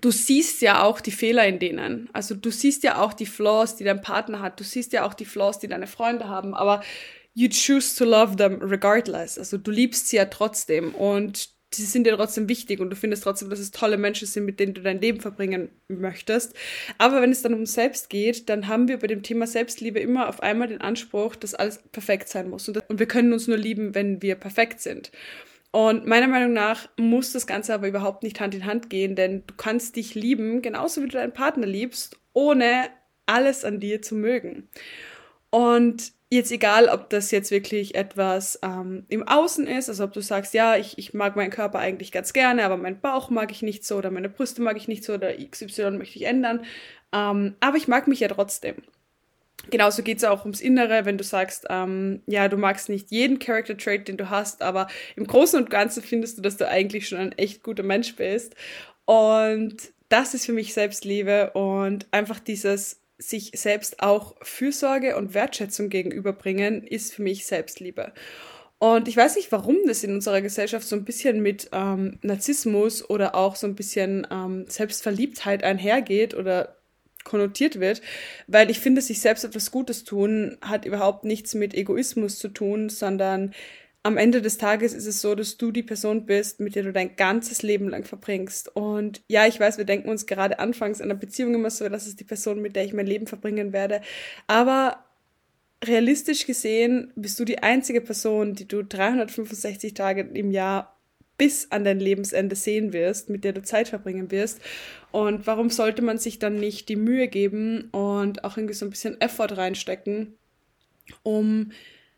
du 0.00 0.12
siehst 0.12 0.62
ja 0.62 0.84
auch 0.84 1.00
die 1.00 1.10
Fehler 1.10 1.44
in 1.44 1.58
denen. 1.58 2.08
Also 2.12 2.36
du 2.36 2.52
siehst 2.52 2.84
ja 2.84 3.02
auch 3.02 3.14
die 3.14 3.26
Flaws, 3.26 3.74
die 3.74 3.82
dein 3.82 4.00
Partner 4.00 4.42
hat. 4.42 4.60
Du 4.60 4.64
siehst 4.64 4.92
ja 4.92 5.04
auch 5.04 5.14
die 5.14 5.24
Flaws, 5.24 5.58
die 5.58 5.66
deine 5.66 5.88
Freunde 5.88 6.28
haben. 6.28 6.54
Aber 6.54 6.84
you 7.34 7.48
choose 7.48 7.98
to 7.98 8.04
love 8.04 8.36
them 8.36 8.62
regardless. 8.62 9.40
Also 9.40 9.58
du 9.58 9.72
liebst 9.72 10.06
sie 10.06 10.18
ja 10.18 10.26
trotzdem. 10.26 10.94
Und 10.94 11.53
sie 11.76 11.84
sind 11.84 12.06
dir 12.06 12.16
trotzdem 12.16 12.48
wichtig 12.48 12.80
und 12.80 12.90
du 12.90 12.96
findest 12.96 13.24
trotzdem, 13.24 13.50
dass 13.50 13.58
es 13.58 13.70
tolle 13.70 13.96
Menschen 13.96 14.26
sind, 14.26 14.44
mit 14.44 14.60
denen 14.60 14.74
du 14.74 14.82
dein 14.82 15.00
Leben 15.00 15.20
verbringen 15.20 15.68
möchtest. 15.88 16.54
Aber 16.98 17.20
wenn 17.20 17.30
es 17.30 17.42
dann 17.42 17.54
um 17.54 17.66
Selbst 17.66 18.10
geht, 18.10 18.48
dann 18.48 18.68
haben 18.68 18.88
wir 18.88 18.98
bei 18.98 19.06
dem 19.06 19.22
Thema 19.22 19.46
Selbstliebe 19.46 20.00
immer 20.00 20.28
auf 20.28 20.42
einmal 20.42 20.68
den 20.68 20.80
Anspruch, 20.80 21.36
dass 21.36 21.54
alles 21.54 21.82
perfekt 21.92 22.28
sein 22.28 22.50
muss. 22.50 22.68
Und, 22.68 22.82
wir 22.88 23.06
können 23.06 23.32
uns 23.32 23.48
nur 23.48 23.58
lieben, 23.58 23.94
wenn 23.94 24.22
wir 24.22 24.36
perfekt 24.36 24.80
sind. 24.80 25.10
Und 25.70 26.06
meiner 26.06 26.28
Meinung 26.28 26.52
nach 26.52 26.88
muss 26.96 27.32
das 27.32 27.46
Ganze 27.46 27.74
aber 27.74 27.88
überhaupt 27.88 28.22
nicht 28.22 28.40
Hand 28.40 28.54
in 28.54 28.64
Hand 28.64 28.90
gehen, 28.90 29.16
denn 29.16 29.42
du 29.46 29.54
kannst 29.56 29.96
dich 29.96 30.14
lieben, 30.14 30.62
genauso 30.62 31.02
wie 31.02 31.08
du 31.08 31.18
deinen 31.18 31.32
Partner 31.32 31.66
liebst, 31.66 32.16
ohne 32.32 32.90
alles 33.26 33.64
an 33.64 33.80
dir 33.80 34.00
zu 34.00 34.14
mögen. 34.14 34.68
Und 35.50 36.13
jetzt 36.30 36.50
egal, 36.50 36.88
ob 36.88 37.10
das 37.10 37.30
jetzt 37.30 37.50
wirklich 37.50 37.94
etwas 37.94 38.58
ähm, 38.62 39.04
im 39.08 39.26
Außen 39.26 39.66
ist, 39.66 39.88
also 39.88 40.04
ob 40.04 40.12
du 40.12 40.20
sagst, 40.20 40.54
ja, 40.54 40.76
ich, 40.76 40.98
ich 40.98 41.14
mag 41.14 41.36
meinen 41.36 41.50
Körper 41.50 41.78
eigentlich 41.78 42.12
ganz 42.12 42.32
gerne, 42.32 42.64
aber 42.64 42.76
meinen 42.76 43.00
Bauch 43.00 43.30
mag 43.30 43.50
ich 43.52 43.62
nicht 43.62 43.84
so 43.84 43.96
oder 43.96 44.10
meine 44.10 44.28
Brüste 44.28 44.62
mag 44.62 44.76
ich 44.76 44.88
nicht 44.88 45.04
so 45.04 45.14
oder 45.14 45.32
XY 45.34 45.92
möchte 45.92 46.18
ich 46.18 46.24
ändern, 46.24 46.64
ähm, 47.12 47.54
aber 47.60 47.76
ich 47.76 47.88
mag 47.88 48.08
mich 48.08 48.20
ja 48.20 48.28
trotzdem. 48.28 48.76
Genauso 49.70 50.02
geht 50.02 50.18
es 50.18 50.24
auch 50.24 50.42
ums 50.42 50.60
Innere, 50.60 51.06
wenn 51.06 51.16
du 51.16 51.24
sagst, 51.24 51.66
ähm, 51.70 52.22
ja, 52.26 52.48
du 52.48 52.56
magst 52.56 52.88
nicht 52.88 53.10
jeden 53.10 53.38
Character 53.38 53.76
Trait, 53.76 54.08
den 54.08 54.16
du 54.16 54.28
hast, 54.28 54.60
aber 54.60 54.88
im 55.16 55.26
Großen 55.26 55.58
und 55.58 55.70
Ganzen 55.70 56.02
findest 56.02 56.36
du, 56.38 56.42
dass 56.42 56.56
du 56.56 56.68
eigentlich 56.68 57.08
schon 57.08 57.18
ein 57.18 57.32
echt 57.32 57.62
guter 57.62 57.82
Mensch 57.82 58.14
bist. 58.16 58.54
Und 59.06 59.76
das 60.10 60.34
ist 60.34 60.46
für 60.46 60.52
mich 60.52 60.74
Selbstliebe 60.74 61.52
und 61.52 62.06
einfach 62.10 62.40
dieses 62.40 63.00
sich 63.18 63.52
selbst 63.54 64.00
auch 64.02 64.34
Fürsorge 64.42 65.16
und 65.16 65.34
Wertschätzung 65.34 65.88
gegenüberbringen, 65.88 66.86
ist 66.86 67.14
für 67.14 67.22
mich 67.22 67.46
Selbstliebe. 67.46 68.12
Und 68.78 69.08
ich 69.08 69.16
weiß 69.16 69.36
nicht, 69.36 69.50
warum 69.52 69.76
das 69.86 70.04
in 70.04 70.12
unserer 70.12 70.42
Gesellschaft 70.42 70.86
so 70.86 70.96
ein 70.96 71.04
bisschen 71.04 71.40
mit 71.40 71.70
ähm, 71.72 72.18
Narzissmus 72.22 73.08
oder 73.08 73.34
auch 73.34 73.56
so 73.56 73.66
ein 73.66 73.76
bisschen 73.76 74.26
ähm, 74.30 74.66
Selbstverliebtheit 74.68 75.62
einhergeht 75.62 76.34
oder 76.34 76.76
konnotiert 77.24 77.80
wird, 77.80 78.02
weil 78.46 78.70
ich 78.70 78.80
finde, 78.80 79.00
sich 79.00 79.20
selbst 79.20 79.44
etwas 79.44 79.70
Gutes 79.70 80.04
tun 80.04 80.58
hat 80.60 80.84
überhaupt 80.84 81.24
nichts 81.24 81.54
mit 81.54 81.72
Egoismus 81.72 82.38
zu 82.38 82.48
tun, 82.48 82.90
sondern 82.90 83.54
am 84.04 84.18
Ende 84.18 84.42
des 84.42 84.58
Tages 84.58 84.92
ist 84.92 85.06
es 85.06 85.22
so, 85.22 85.34
dass 85.34 85.56
du 85.56 85.72
die 85.72 85.82
Person 85.82 86.26
bist, 86.26 86.60
mit 86.60 86.74
der 86.74 86.82
du 86.82 86.92
dein 86.92 87.16
ganzes 87.16 87.62
Leben 87.62 87.88
lang 87.88 88.04
verbringst. 88.04 88.76
Und 88.76 89.22
ja, 89.28 89.46
ich 89.46 89.58
weiß, 89.58 89.78
wir 89.78 89.86
denken 89.86 90.10
uns 90.10 90.26
gerade 90.26 90.58
anfangs 90.58 91.00
in 91.00 91.06
einer 91.06 91.18
Beziehung 91.18 91.54
immer 91.54 91.70
so, 91.70 91.88
das 91.88 92.06
ist 92.06 92.20
die 92.20 92.24
Person, 92.24 92.60
mit 92.60 92.76
der 92.76 92.84
ich 92.84 92.92
mein 92.92 93.06
Leben 93.06 93.26
verbringen 93.26 93.72
werde. 93.72 94.02
Aber 94.46 95.02
realistisch 95.82 96.46
gesehen 96.46 97.12
bist 97.16 97.40
du 97.40 97.46
die 97.46 97.62
einzige 97.62 98.02
Person, 98.02 98.54
die 98.54 98.68
du 98.68 98.82
365 98.82 99.94
Tage 99.94 100.20
im 100.20 100.50
Jahr 100.50 101.00
bis 101.38 101.72
an 101.72 101.84
dein 101.84 101.98
Lebensende 101.98 102.56
sehen 102.56 102.92
wirst, 102.92 103.30
mit 103.30 103.42
der 103.42 103.54
du 103.54 103.62
Zeit 103.62 103.88
verbringen 103.88 104.30
wirst. 104.30 104.60
Und 105.12 105.46
warum 105.46 105.70
sollte 105.70 106.02
man 106.02 106.18
sich 106.18 106.38
dann 106.38 106.56
nicht 106.56 106.90
die 106.90 106.96
Mühe 106.96 107.28
geben 107.28 107.88
und 107.90 108.44
auch 108.44 108.58
irgendwie 108.58 108.74
so 108.74 108.84
ein 108.84 108.90
bisschen 108.90 109.18
Effort 109.22 109.56
reinstecken, 109.56 110.34
um 111.22 111.72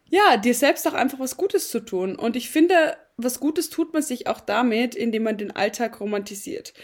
ja, 0.09 0.37
dir 0.37 0.55
selbst 0.55 0.87
auch 0.87 0.95
einfach 0.95 1.19
was 1.19 1.37
Gutes 1.37 1.71
zu 1.71 1.81
tun. 1.81 2.17
Und 2.17 2.37
ich 2.37 2.51
finde, 2.51 2.97
was 3.17 3.41
Gutes 3.41 3.71
tut 3.71 3.93
man 3.93 4.03
sich 4.03 4.27
auch 4.27 4.41
damit, 4.41 4.95
indem 4.95 5.25
man 5.25 5.39
den 5.39 5.51
Alltag 5.51 6.01
romantisiert. 6.01 6.75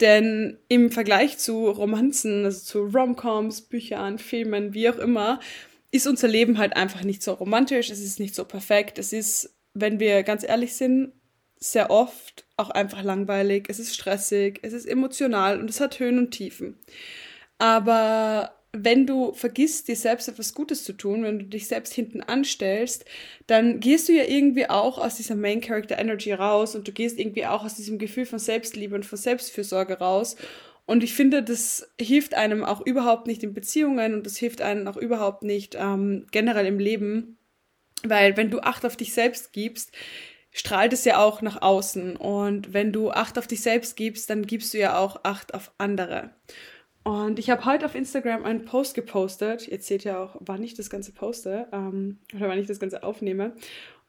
Denn 0.00 0.58
im 0.68 0.90
Vergleich 0.90 1.38
zu 1.38 1.70
Romanzen, 1.70 2.44
also 2.44 2.60
zu 2.60 2.84
Romcoms, 2.84 3.62
Büchern, 3.62 4.18
Filmen, 4.18 4.74
wie 4.74 4.90
auch 4.90 4.98
immer, 4.98 5.40
ist 5.90 6.06
unser 6.06 6.28
Leben 6.28 6.58
halt 6.58 6.76
einfach 6.76 7.02
nicht 7.02 7.22
so 7.22 7.32
romantisch, 7.32 7.88
es 7.90 8.00
ist 8.00 8.20
nicht 8.20 8.34
so 8.34 8.44
perfekt, 8.44 8.98
es 8.98 9.12
ist, 9.14 9.56
wenn 9.72 9.98
wir 9.98 10.22
ganz 10.22 10.42
ehrlich 10.46 10.74
sind, 10.74 11.12
sehr 11.58 11.90
oft 11.90 12.44
auch 12.58 12.68
einfach 12.68 13.02
langweilig, 13.02 13.66
es 13.68 13.78
ist 13.78 13.94
stressig, 13.94 14.58
es 14.62 14.74
ist 14.74 14.84
emotional 14.84 15.58
und 15.58 15.70
es 15.70 15.80
hat 15.80 15.98
Höhen 15.98 16.18
und 16.18 16.32
Tiefen. 16.32 16.78
Aber 17.58 18.55
wenn 18.84 19.06
du 19.06 19.32
vergisst, 19.32 19.88
dir 19.88 19.96
selbst 19.96 20.28
etwas 20.28 20.54
Gutes 20.54 20.84
zu 20.84 20.92
tun, 20.92 21.24
wenn 21.24 21.38
du 21.38 21.44
dich 21.46 21.68
selbst 21.68 21.92
hinten 21.94 22.20
anstellst, 22.20 23.04
dann 23.46 23.80
gehst 23.80 24.08
du 24.08 24.12
ja 24.12 24.24
irgendwie 24.24 24.68
auch 24.68 24.98
aus 24.98 25.16
dieser 25.16 25.34
Main 25.34 25.60
Character 25.60 25.98
Energy 25.98 26.32
raus 26.32 26.74
und 26.74 26.86
du 26.86 26.92
gehst 26.92 27.18
irgendwie 27.18 27.46
auch 27.46 27.64
aus 27.64 27.74
diesem 27.74 27.98
Gefühl 27.98 28.26
von 28.26 28.38
Selbstliebe 28.38 28.94
und 28.94 29.06
von 29.06 29.18
Selbstfürsorge 29.18 29.98
raus. 29.98 30.36
Und 30.86 31.02
ich 31.02 31.14
finde, 31.14 31.42
das 31.42 31.88
hilft 32.00 32.34
einem 32.34 32.64
auch 32.64 32.84
überhaupt 32.84 33.26
nicht 33.26 33.42
in 33.42 33.54
Beziehungen 33.54 34.14
und 34.14 34.24
das 34.24 34.36
hilft 34.36 34.62
einem 34.62 34.86
auch 34.86 34.96
überhaupt 34.96 35.42
nicht 35.42 35.74
ähm, 35.74 36.26
generell 36.30 36.66
im 36.66 36.78
Leben, 36.78 37.38
weil 38.04 38.36
wenn 38.36 38.50
du 38.50 38.60
Acht 38.60 38.86
auf 38.86 38.96
dich 38.96 39.12
selbst 39.12 39.52
gibst, 39.52 39.90
strahlt 40.52 40.92
es 40.92 41.04
ja 41.04 41.18
auch 41.18 41.42
nach 41.42 41.60
außen. 41.60 42.16
Und 42.16 42.72
wenn 42.72 42.92
du 42.92 43.10
Acht 43.10 43.36
auf 43.38 43.46
dich 43.46 43.60
selbst 43.60 43.96
gibst, 43.96 44.30
dann 44.30 44.46
gibst 44.46 44.72
du 44.74 44.78
ja 44.78 44.98
auch 44.98 45.20
Acht 45.24 45.54
auf 45.54 45.72
andere. 45.76 46.30
Und 47.06 47.38
ich 47.38 47.50
habe 47.50 47.64
heute 47.64 47.86
auf 47.86 47.94
Instagram 47.94 48.44
einen 48.44 48.64
Post 48.64 48.96
gepostet. 48.96 49.68
Jetzt 49.68 49.86
seht 49.86 50.04
ihr 50.04 50.18
auch, 50.18 50.34
wann 50.40 50.64
ich 50.64 50.74
das 50.74 50.90
Ganze 50.90 51.12
poste 51.12 51.68
ähm, 51.70 52.18
oder 52.34 52.48
wann 52.48 52.58
ich 52.58 52.66
das 52.66 52.80
Ganze 52.80 53.04
aufnehme. 53.04 53.52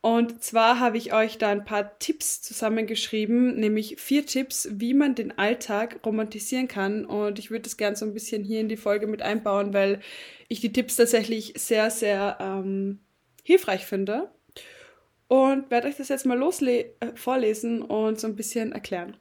Und 0.01 0.44
zwar 0.44 0.80
habe 0.80 0.98
ich 0.98 1.13
euch 1.13 1.38
da 1.38 1.50
ein 1.50 1.63
paar 1.63 2.00
Tipps 2.00 2.42
zusammengeschrieben, 2.42 3.56
nämlich 3.60 3.98
vier 4.01 4.25
Tipps, 4.25 4.70
wie 4.72 4.96
man 4.96 5.13
den 5.13 5.38
Alltag 5.38 6.00
romantisieren 6.04 6.68
kann. 6.68 7.06
Und 7.06 7.38
ich 7.38 7.51
würde 7.51 7.66
das 7.66 7.77
gerne 7.77 7.96
so 7.96 8.04
ein 8.04 8.16
bisschen 8.16 8.44
hier 8.44 8.62
in 8.62 8.68
die 8.68 8.77
Folge 8.77 9.06
mit 9.06 9.22
einbauen, 9.22 9.75
weil 9.75 10.00
ich 10.48 10.60
die 10.60 10.74
Tipps 10.74 10.96
tatsächlich 10.96 11.54
sehr, 11.56 11.92
sehr 11.92 12.39
ähm, 12.42 12.98
hilfreich 13.44 13.86
finde. 13.86 14.32
Und 15.27 15.70
werde 15.70 15.88
euch 15.88 15.98
das 15.98 16.10
jetzt 16.10 16.25
mal 16.25 16.36
losle 16.36 16.96
äh, 17.00 17.13
vorlesen 17.13 17.84
und 17.84 18.20
so 18.20 18.25
ein 18.25 18.36
bisschen 18.36 18.72
erklären. 18.72 19.18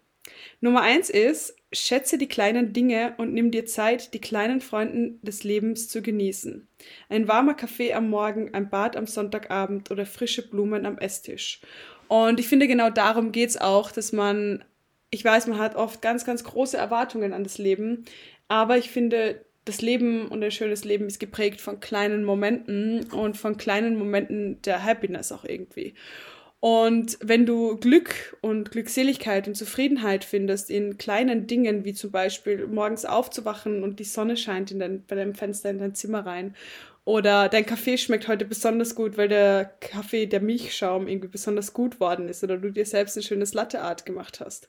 Nummer 0.62 0.80
eins 0.80 1.11
ist, 1.11 1.54
schätze 1.78 2.18
die 2.18 2.28
kleinen 2.28 2.73
Dinge 2.73 3.14
und 3.18 3.33
nimm 3.33 3.50
dir 3.50 3.66
Zeit, 3.66 4.14
die 4.14 4.21
kleinen 4.21 4.61
Freuden 4.61 5.21
des 5.23 5.45
Lebens 5.45 5.88
zu 5.88 6.02
genießen. 6.02 6.66
Ein 7.09 7.28
warmer 7.28 7.54
Kaffee 7.54 7.92
am 7.92 8.11
Morgen, 8.11 8.54
ein 8.54 8.71
Bad 8.71 8.97
am 8.97 9.06
Sonntagabend 9.06 9.90
oder 9.90 10.06
frische 10.06 10.49
Blumen 10.49 10.87
am 10.87 10.99
Esstisch. 10.99 11.61
Und 12.09 12.40
ich 12.40 12.49
finde, 12.49 12.68
genau 12.68 12.90
darum 12.90 13.33
geht 13.33 13.50
es 13.50 13.61
auch, 13.61 13.90
dass 13.90 14.12
man, 14.12 14.64
ich 15.11 15.25
weiß, 15.25 15.47
man 15.49 15.59
hat 15.59 15.75
oft 15.75 16.02
ganz, 16.02 16.25
ganz 16.25 16.45
große 16.45 16.76
Erwartungen 16.76 17.33
an 17.33 17.45
das 17.45 17.59
Leben, 17.59 18.04
aber 18.49 18.78
ich 18.78 18.90
finde, 18.90 19.45
das 19.66 19.83
Leben 19.83 20.28
und 20.28 20.45
ein 20.45 20.52
schönes 20.52 20.85
Leben 20.85 21.06
ist 21.06 21.18
geprägt 21.18 21.61
von 21.61 21.80
kleinen 21.80 22.25
Momenten 22.25 23.11
und 23.11 23.37
von 23.37 23.56
kleinen 23.56 23.97
Momenten 23.97 24.62
der 24.62 24.85
Happiness 24.85 25.33
auch 25.33 25.45
irgendwie. 25.45 25.95
Und 26.66 27.18
wenn 27.20 27.46
du 27.46 27.76
Glück 27.76 28.37
und 28.40 28.73
Glückseligkeit 28.73 29.46
und 29.46 29.54
Zufriedenheit 29.54 30.25
findest 30.25 30.68
in 30.68 30.99
kleinen 30.99 31.46
Dingen, 31.46 31.85
wie 31.85 31.94
zum 31.94 32.11
Beispiel 32.11 32.66
morgens 32.66 33.04
aufzuwachen 33.04 33.85
und 33.85 34.00
die 34.00 34.04
Sonne 34.04 34.37
scheint 34.37 34.73
in 34.73 34.80
dein, 34.80 35.06
bei 35.06 35.14
deinem 35.14 35.37
Fenster 35.37 35.70
in 35.70 35.78
dein 35.78 35.94
Zimmer 35.94 36.26
rein, 36.26 36.56
oder 37.04 37.49
dein 37.49 37.64
Kaffee 37.64 37.96
schmeckt 37.96 38.26
heute 38.26 38.44
besonders 38.44 38.96
gut, 38.96 39.16
weil 39.16 39.28
der 39.28 39.76
Kaffee, 39.78 40.26
der 40.26 40.40
Milchschaum 40.40 41.06
irgendwie 41.06 41.28
besonders 41.28 41.73
gut 41.73 42.00
worden 42.00 42.28
ist, 42.28 42.42
oder 42.42 42.56
du 42.56 42.73
dir 42.73 42.85
selbst 42.85 43.16
ein 43.16 43.23
schönes 43.23 43.54
Latteart 43.54 44.04
gemacht 44.04 44.40
hast. 44.40 44.66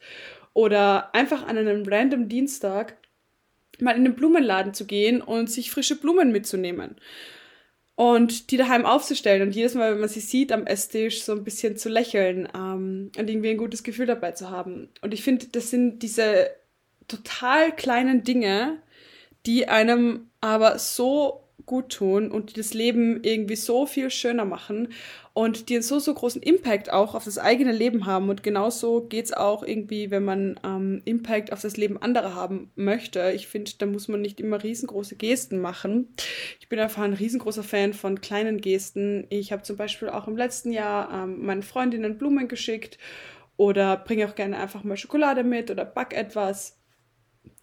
Oder 0.54 1.16
einfach 1.16 1.48
an 1.48 1.58
einem 1.58 1.84
random 1.84 2.30
Dienstag 2.30 2.96
mal 3.80 3.98
in 3.98 4.04
den 4.04 4.14
Blumenladen 4.14 4.76
zu 4.76 4.86
gehen 4.86 5.20
und 5.24 5.50
sich 5.50 5.72
frische 5.72 5.96
Blumen 5.96 6.32
mitzunehmen 6.32 6.98
und 7.98 8.52
die 8.52 8.58
daheim 8.58 8.86
aufzustellen 8.86 9.42
und 9.42 9.56
jedes 9.56 9.74
Mal, 9.74 9.92
wenn 9.92 10.00
man 10.00 10.08
sie 10.08 10.20
sieht 10.20 10.52
am 10.52 10.68
Esstisch, 10.68 11.24
so 11.24 11.32
ein 11.32 11.44
bisschen 11.44 11.78
zu 11.78 11.90
lächeln 11.90 12.48
ähm, 12.56 13.12
und 13.18 13.28
irgendwie 13.28 13.50
ein 13.50 13.58
gutes 13.58 13.82
Gefühl 13.82 14.06
dabei 14.06 14.34
zu 14.34 14.52
haben. 14.52 14.90
Und 15.02 15.16
ich 15.16 15.24
finde, 15.24 15.48
das 15.48 15.72
sind 15.72 16.04
diese 16.04 16.52
total 17.08 17.76
kleinen 17.76 18.24
Dinge, 18.24 18.78
die 19.48 19.68
einem 19.68 20.30
aber 20.42 20.78
so 20.78 21.47
gut 21.68 21.90
tun 21.90 22.32
und 22.32 22.50
die 22.50 22.60
das 22.60 22.74
Leben 22.74 23.20
irgendwie 23.22 23.56
so 23.56 23.86
viel 23.86 24.10
schöner 24.10 24.46
machen 24.46 24.88
und 25.34 25.70
die 25.70 25.76
einen 25.76 25.84
so, 25.84 26.00
so 26.00 26.16
großen 26.16 26.42
Impact 26.42 26.92
auch 26.92 27.14
auf 27.14 27.26
das 27.26 27.38
eigene 27.38 27.72
Leben 27.72 28.08
haben. 28.08 28.30
Und 28.30 28.42
genauso 28.42 29.02
geht's 29.02 29.32
auch 29.32 29.62
irgendwie, 29.62 30.10
wenn 30.10 30.26
man 30.26 30.60
ähm, 30.64 31.04
Impact 31.06 31.54
auf 31.54 31.62
das 31.62 31.78
Leben 31.78 32.02
anderer 32.02 32.34
haben 32.34 32.72
möchte. 32.76 33.32
Ich 33.36 33.46
finde, 33.46 33.72
da 33.78 33.86
muss 33.86 34.08
man 34.08 34.22
nicht 34.22 34.40
immer 34.40 34.64
riesengroße 34.64 35.16
Gesten 35.16 35.60
machen. 35.60 36.08
Ich 36.60 36.70
bin 36.70 36.80
einfach 36.80 37.04
ein 37.04 37.14
riesengroßer 37.14 37.62
Fan 37.62 37.94
von 37.94 38.20
kleinen 38.20 38.62
Gesten. 38.62 39.28
Ich 39.30 39.52
habe 39.52 39.62
zum 39.62 39.78
Beispiel 39.78 40.10
auch 40.10 40.28
im 40.28 40.38
letzten 40.38 40.72
Jahr 40.72 41.14
ähm, 41.14 41.46
meinen 41.46 41.62
Freundinnen 41.62 42.18
Blumen 42.18 42.48
geschickt 42.48 42.98
oder 43.58 43.98
bringe 43.98 44.28
auch 44.28 44.34
gerne 44.34 44.58
einfach 44.58 44.84
mal 44.84 44.98
Schokolade 44.98 45.44
mit 45.44 45.70
oder 45.70 45.86
back 45.86 46.16
etwas. 46.16 46.77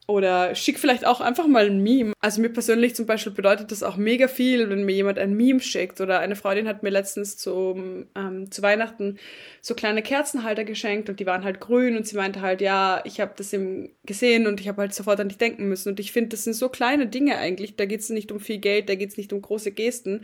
Oder 0.06 0.54
schick 0.54 0.78
vielleicht 0.78 1.06
auch 1.06 1.22
einfach 1.22 1.46
mal 1.46 1.64
ein 1.64 1.82
Meme. 1.82 2.12
Also 2.20 2.42
mir 2.42 2.50
persönlich 2.50 2.94
zum 2.94 3.06
Beispiel 3.06 3.32
bedeutet 3.32 3.70
das 3.70 3.82
auch 3.82 3.96
mega 3.96 4.28
viel, 4.28 4.68
wenn 4.68 4.84
mir 4.84 4.92
jemand 4.94 5.18
ein 5.18 5.34
Meme 5.34 5.60
schickt. 5.60 5.98
Oder 6.02 6.18
eine 6.18 6.36
Freundin 6.36 6.68
hat 6.68 6.82
mir 6.82 6.90
letztens 6.90 7.38
zum, 7.38 8.06
ähm, 8.14 8.50
zu 8.50 8.60
Weihnachten 8.60 9.18
so 9.62 9.74
kleine 9.74 10.02
Kerzenhalter 10.02 10.64
geschenkt 10.64 11.08
und 11.08 11.20
die 11.20 11.26
waren 11.26 11.42
halt 11.42 11.58
grün 11.58 11.96
und 11.96 12.06
sie 12.06 12.16
meinte 12.16 12.42
halt, 12.42 12.60
ja, 12.60 13.00
ich 13.04 13.18
habe 13.18 13.32
das 13.36 13.52
eben 13.54 13.90
gesehen 14.04 14.46
und 14.46 14.60
ich 14.60 14.68
habe 14.68 14.82
halt 14.82 14.92
sofort 14.92 15.20
an 15.20 15.28
dich 15.28 15.38
denken 15.38 15.68
müssen. 15.70 15.88
Und 15.88 16.00
ich 16.00 16.12
finde, 16.12 16.30
das 16.30 16.44
sind 16.44 16.54
so 16.54 16.68
kleine 16.68 17.06
Dinge 17.06 17.38
eigentlich. 17.38 17.76
Da 17.76 17.86
geht 17.86 18.00
es 18.00 18.10
nicht 18.10 18.30
um 18.30 18.40
viel 18.40 18.58
Geld, 18.58 18.90
da 18.90 18.96
geht 18.96 19.10
es 19.10 19.16
nicht 19.16 19.32
um 19.32 19.40
große 19.40 19.72
Gesten, 19.72 20.20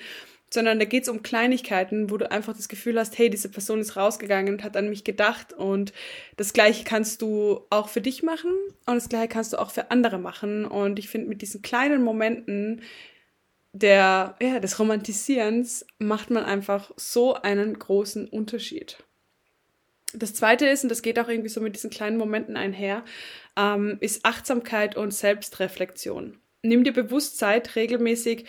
sondern 0.53 0.79
da 0.79 0.85
geht 0.85 1.05
es 1.05 1.09
um 1.09 1.23
Kleinigkeiten, 1.23 2.11
wo 2.11 2.17
du 2.17 2.31
einfach 2.31 2.57
das 2.57 2.69
Gefühl 2.69 2.99
hast, 2.99 3.17
hey, 3.19 3.31
diese 3.31 3.49
Person 3.49 3.81
ist 3.81 3.97
rausgegangen 3.97 4.55
und 4.55 4.65
hat 4.65 4.77
an 4.77 4.89
mich 4.89 5.05
gedacht 5.05 5.53
und 5.53 5.93
das 6.37 6.53
gleiche 6.53 6.85
kannst 6.85 7.23
du 7.23 7.67
auch 7.71 7.89
für 7.89 8.01
dich 8.01 8.23
machen 8.23 8.53
und 8.87 8.95
das 8.97 9.09
gleiche 9.09 9.29
kannst 9.29 9.53
du 9.53 9.59
auch 9.59 9.71
für 9.71 9.91
andere 9.91 10.19
machen 10.19 10.65
und 10.65 10.99
ich 10.99 11.09
finde 11.09 11.29
mit 11.29 11.43
diesen 11.43 11.63
kleinen 11.63 12.03
Momenten 12.03 12.83
der 13.73 14.37
ja, 14.41 14.59
des 14.59 14.79
Romantisierens 14.79 15.87
macht 15.99 16.31
man 16.31 16.45
einfach 16.45 16.91
so 16.97 17.35
einen 17.35 17.79
großen 17.79 18.27
Unterschied. 18.29 18.99
Das 20.13 20.35
zweite 20.35 20.67
ist, 20.67 20.83
und 20.83 20.89
das 20.89 21.03
geht 21.03 21.21
auch 21.21 21.29
irgendwie 21.29 21.51
so 21.51 21.61
mit 21.61 21.77
diesen 21.77 21.91
kleinen 21.91 22.17
Momenten 22.17 22.57
einher, 22.57 23.05
ähm, 23.57 23.97
ist 24.01 24.25
Achtsamkeit 24.25 24.97
und 24.97 25.15
Selbstreflexion. 25.15 26.39
Nimm 26.63 26.83
dir 26.83 26.93
bewusst 26.93 27.39
Zeit, 27.39 27.77
regelmäßig 27.77 28.45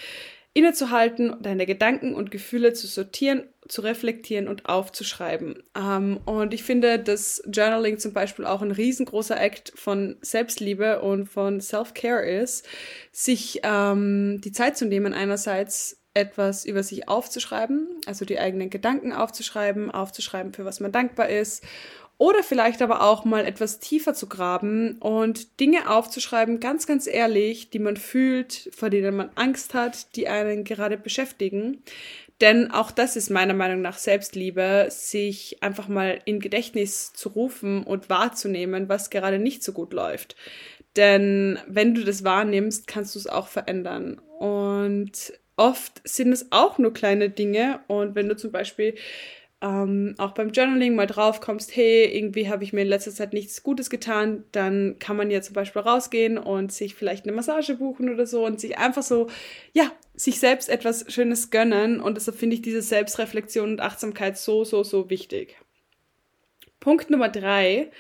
innezuhalten, 0.54 1.36
deine 1.42 1.66
Gedanken 1.66 2.14
und 2.14 2.30
Gefühle 2.30 2.74
zu 2.74 2.88
sortieren, 2.88 3.44
zu 3.68 3.82
reflektieren 3.82 4.48
und 4.50 4.66
aufzuschreiben. 4.66 5.64
Ähm, 5.78 6.20
und 6.26 6.54
ich 6.54 6.64
finde, 6.64 7.00
dass 7.00 7.42
Journaling 7.48 8.00
zum 8.00 8.12
Beispiel 8.12 8.46
auch 8.46 8.62
ein 8.62 8.72
riesengroßer 8.72 9.40
Act 9.40 9.72
von 9.76 10.18
Selbstliebe 10.22 11.02
und 11.02 11.28
von 11.28 11.62
Self-Care 11.62 12.26
ist, 12.26 12.68
sich 13.14 13.62
ähm, 13.64 14.42
die 14.42 14.52
Zeit 14.52 14.78
zu 14.78 14.86
nehmen, 14.86 15.14
einerseits 15.14 16.02
etwas 16.14 16.66
über 16.66 16.84
sich 16.84 17.08
aufzuschreiben, 17.08 17.88
also 18.06 18.26
die 18.26 18.38
eigenen 18.38 18.70
Gedanken 18.70 19.14
aufzuschreiben, 19.14 19.92
aufzuschreiben, 19.92 20.54
für 20.54 20.66
was 20.66 20.82
man 20.82 20.92
dankbar 20.92 21.30
ist 21.30 21.64
oder 22.22 22.44
vielleicht 22.44 22.84
aber 22.84 23.02
auch 23.02 23.26
mal 23.26 23.48
etwas 23.48 23.80
tiefer 23.80 24.14
zu 24.14 24.30
graben 24.30 25.00
und 25.00 25.60
Dinge 25.60 25.90
aufzuschreiben, 25.90 26.60
ganz, 26.60 26.86
ganz 26.86 27.08
ehrlich, 27.08 27.72
die 27.72 27.80
man 27.80 27.98
fühlt, 27.98 28.70
vor 28.76 28.92
denen 28.92 29.16
man 29.16 29.32
Angst 29.34 29.74
hat, 29.74 30.16
die 30.16 30.28
einen 30.28 30.64
gerade 30.64 30.98
beschäftigen. 30.98 31.82
Denn 32.40 32.70
auch 32.70 32.92
das 32.92 33.16
ist 33.16 33.32
meiner 33.32 33.56
Meinung 33.56 33.82
nach 33.82 33.98
Selbstliebe, 33.98 34.86
sich 34.92 35.64
einfach 35.64 35.88
mal 35.88 36.20
in 36.26 36.40
Gedächtnis 36.40 37.12
zu 37.12 37.30
rufen 37.30 37.82
und 37.82 38.08
wahrzunehmen, 38.08 38.88
was 38.88 39.10
gerade 39.10 39.40
nicht 39.40 39.64
so 39.64 39.72
gut 39.72 39.92
läuft. 39.92 40.36
Denn 40.98 41.58
wenn 41.66 41.96
du 41.96 42.04
das 42.04 42.24
wahrnimmst, 42.24 42.86
kannst 42.86 43.16
du 43.16 43.20
es 43.20 43.26
auch 43.26 43.48
verändern. 43.48 44.22
Und 44.38 45.34
oft 45.56 46.02
sind 46.04 46.32
es 46.34 46.52
auch 46.52 46.78
nur 46.78 46.94
kleine 46.94 47.32
Dinge. 47.32 47.80
Und 47.88 48.14
wenn 48.14 48.30
du 48.30 48.38
zum 48.38 48.52
Beispiel 48.52 48.94
ähm, 49.62 50.16
auch 50.18 50.32
beim 50.32 50.50
Journaling 50.50 50.96
mal 50.96 51.06
drauf 51.06 51.40
kommst, 51.40 51.76
hey, 51.76 52.06
irgendwie 52.06 52.50
habe 52.50 52.64
ich 52.64 52.74
mir 52.74 52.82
in 52.82 52.88
letzter 52.88 53.12
Zeit 53.12 53.32
nichts 53.32 53.62
Gutes 53.62 53.92
getan, 53.92 54.44
dann 54.52 54.98
kann 54.98 55.16
man 55.16 55.30
ja 55.30 55.42
zum 55.42 55.54
Beispiel 55.54 55.84
rausgehen 55.84 56.40
und 56.40 56.72
sich 56.72 56.96
vielleicht 56.96 57.26
eine 57.26 57.34
Massage 57.34 57.76
buchen 57.76 58.10
oder 58.10 58.26
so 58.26 58.46
und 58.46 58.60
sich 58.60 58.80
einfach 58.80 59.04
so, 59.04 59.28
ja, 59.74 59.92
sich 60.16 60.40
selbst 60.40 60.68
etwas 60.68 61.06
Schönes 61.14 61.52
gönnen. 61.52 62.02
Und 62.02 62.16
deshalb 62.16 62.38
finde 62.38 62.56
ich 62.56 62.64
diese 62.64 62.82
Selbstreflexion 62.82 63.72
und 63.72 63.82
Achtsamkeit 63.82 64.38
so, 64.38 64.64
so, 64.64 64.84
so 64.84 65.10
wichtig. 65.10 65.58
Punkt 66.80 67.12
Nummer 67.12 67.30
drei 67.30 67.92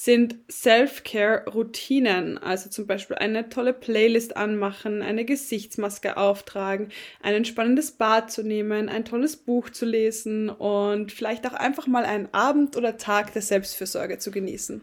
sind 0.00 0.36
Self-Care-Routinen, 0.48 2.38
also 2.38 2.70
zum 2.70 2.86
Beispiel 2.86 3.16
eine 3.16 3.48
tolle 3.48 3.72
Playlist 3.72 4.36
anmachen, 4.36 5.02
eine 5.02 5.24
Gesichtsmaske 5.24 6.16
auftragen, 6.16 6.90
ein 7.20 7.34
entspannendes 7.34 7.90
Bad 7.90 8.30
zu 8.30 8.44
nehmen, 8.44 8.88
ein 8.88 9.04
tolles 9.04 9.36
Buch 9.36 9.70
zu 9.70 9.86
lesen 9.86 10.50
und 10.50 11.10
vielleicht 11.10 11.48
auch 11.48 11.52
einfach 11.52 11.88
mal 11.88 12.04
einen 12.04 12.32
Abend 12.32 12.76
oder 12.76 12.96
Tag 12.96 13.32
der 13.32 13.42
Selbstfürsorge 13.42 14.18
zu 14.18 14.30
genießen. 14.30 14.82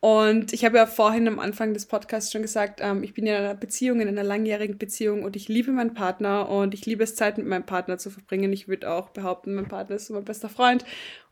Und 0.00 0.54
ich 0.54 0.64
habe 0.64 0.78
ja 0.78 0.86
vorhin 0.86 1.28
am 1.28 1.38
Anfang 1.38 1.74
des 1.74 1.84
Podcasts 1.84 2.32
schon 2.32 2.40
gesagt, 2.40 2.80
ähm, 2.82 3.02
ich 3.02 3.12
bin 3.12 3.26
in 3.26 3.34
einer 3.34 3.54
Beziehung, 3.54 4.00
in 4.00 4.08
einer 4.08 4.24
langjährigen 4.24 4.78
Beziehung 4.78 5.22
und 5.22 5.36
ich 5.36 5.48
liebe 5.48 5.70
meinen 5.70 5.92
Partner 5.92 6.48
und 6.48 6.72
ich 6.72 6.86
liebe 6.86 7.04
es, 7.04 7.14
Zeit 7.14 7.36
mit 7.36 7.46
meinem 7.46 7.66
Partner 7.66 7.98
zu 7.98 8.08
verbringen. 8.08 8.54
Ich 8.54 8.68
würde 8.68 8.90
auch 8.90 9.10
behaupten, 9.10 9.54
mein 9.54 9.68
Partner 9.68 9.96
ist 9.96 10.08
mein 10.08 10.24
bester 10.24 10.48
Freund 10.48 10.86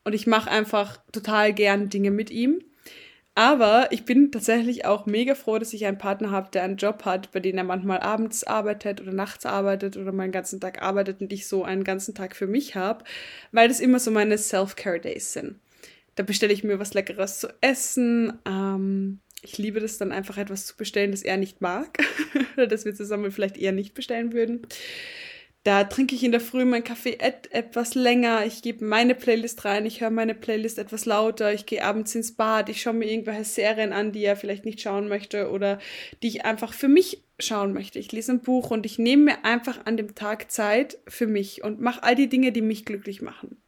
und 0.04 0.12
ich 0.12 0.26
mache 0.26 0.50
einfach 0.50 0.98
total 1.10 1.54
gern 1.54 1.88
Dinge 1.88 2.10
mit 2.10 2.30
ihm. 2.30 2.62
Aber 3.38 3.92
ich 3.92 4.04
bin 4.04 4.32
tatsächlich 4.32 4.84
auch 4.84 5.06
mega 5.06 5.36
froh, 5.36 5.60
dass 5.60 5.72
ich 5.72 5.86
einen 5.86 5.96
Partner 5.96 6.32
habe, 6.32 6.50
der 6.50 6.64
einen 6.64 6.76
Job 6.76 7.04
hat, 7.04 7.30
bei 7.30 7.38
dem 7.38 7.56
er 7.56 7.62
manchmal 7.62 8.00
abends 8.00 8.42
arbeitet 8.42 9.00
oder 9.00 9.12
nachts 9.12 9.46
arbeitet 9.46 9.96
oder 9.96 10.10
mal 10.10 10.24
einen 10.24 10.32
ganzen 10.32 10.58
Tag 10.58 10.82
arbeitet 10.82 11.20
und 11.20 11.32
ich 11.32 11.46
so 11.46 11.62
einen 11.62 11.84
ganzen 11.84 12.16
Tag 12.16 12.34
für 12.34 12.48
mich 12.48 12.74
habe, 12.74 13.04
weil 13.52 13.68
das 13.68 13.78
immer 13.78 14.00
so 14.00 14.10
meine 14.10 14.36
Self-Care-Days 14.36 15.34
sind. 15.34 15.54
Da 16.16 16.24
bestelle 16.24 16.52
ich 16.52 16.64
mir 16.64 16.80
was 16.80 16.94
Leckeres 16.94 17.38
zu 17.38 17.46
essen. 17.60 18.32
Ähm, 18.44 19.20
ich 19.42 19.56
liebe 19.56 19.78
das 19.78 19.98
dann 19.98 20.10
einfach 20.10 20.36
etwas 20.36 20.66
zu 20.66 20.76
bestellen, 20.76 21.12
das 21.12 21.22
er 21.22 21.36
nicht 21.36 21.60
mag 21.60 21.96
oder 22.56 22.66
das 22.66 22.86
wir 22.86 22.94
zusammen 22.96 23.30
vielleicht 23.30 23.56
eher 23.56 23.70
nicht 23.70 23.94
bestellen 23.94 24.32
würden. 24.32 24.62
Da 25.64 25.84
trinke 25.84 26.14
ich 26.14 26.24
in 26.24 26.30
der 26.30 26.40
Früh 26.40 26.64
meinen 26.64 26.84
Kaffee 26.84 27.18
et 27.20 27.52
etwas 27.52 27.94
länger. 27.94 28.46
Ich 28.46 28.62
gebe 28.62 28.84
meine 28.84 29.14
Playlist 29.14 29.64
rein. 29.64 29.84
Ich 29.86 30.00
höre 30.00 30.10
meine 30.10 30.34
Playlist 30.34 30.78
etwas 30.78 31.04
lauter. 31.04 31.52
Ich 31.52 31.66
gehe 31.66 31.84
abends 31.84 32.14
ins 32.14 32.32
Bad. 32.32 32.68
Ich 32.68 32.80
schaue 32.80 32.94
mir 32.94 33.10
irgendwelche 33.10 33.44
Serien 33.44 33.92
an, 33.92 34.12
die 34.12 34.24
er 34.24 34.36
vielleicht 34.36 34.64
nicht 34.64 34.80
schauen 34.80 35.08
möchte 35.08 35.50
oder 35.50 35.78
die 36.22 36.28
ich 36.28 36.44
einfach 36.44 36.72
für 36.72 36.88
mich 36.88 37.22
schauen 37.38 37.72
möchte. 37.72 37.98
Ich 37.98 38.10
lese 38.12 38.32
ein 38.32 38.40
Buch 38.40 38.70
und 38.70 38.86
ich 38.86 38.98
nehme 38.98 39.24
mir 39.24 39.44
einfach 39.44 39.84
an 39.84 39.96
dem 39.96 40.14
Tag 40.14 40.50
Zeit 40.50 40.98
für 41.06 41.26
mich 41.26 41.62
und 41.62 41.80
mache 41.80 42.02
all 42.02 42.14
die 42.14 42.28
Dinge, 42.28 42.52
die 42.52 42.62
mich 42.62 42.84
glücklich 42.84 43.20
machen. 43.20 43.60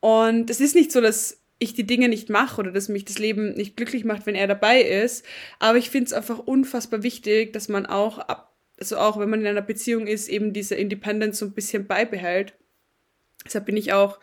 Und 0.00 0.50
es 0.50 0.60
ist 0.60 0.74
nicht 0.74 0.90
so, 0.90 1.00
dass 1.00 1.40
ich 1.60 1.74
die 1.74 1.86
Dinge 1.86 2.08
nicht 2.08 2.30
mache 2.30 2.58
oder 2.58 2.72
dass 2.72 2.88
mich 2.88 3.04
das 3.04 3.18
Leben 3.18 3.52
nicht 3.52 3.76
glücklich 3.76 4.04
macht, 4.04 4.26
wenn 4.26 4.34
er 4.34 4.48
dabei 4.48 4.80
ist. 4.80 5.24
Aber 5.58 5.76
ich 5.76 5.90
finde 5.90 6.06
es 6.06 6.12
einfach 6.12 6.38
unfassbar 6.38 7.02
wichtig, 7.02 7.52
dass 7.52 7.68
man 7.68 7.84
auch 7.86 8.18
ab, 8.18 8.49
also 8.80 8.96
auch 8.96 9.18
wenn 9.18 9.30
man 9.30 9.40
in 9.40 9.46
einer 9.46 9.62
Beziehung 9.62 10.06
ist, 10.06 10.28
eben 10.28 10.52
diese 10.52 10.74
Independence 10.74 11.38
so 11.38 11.46
ein 11.46 11.52
bisschen 11.52 11.86
beibehält. 11.86 12.54
Deshalb 13.44 13.66
bin 13.66 13.76
ich 13.76 13.92
auch, 13.92 14.18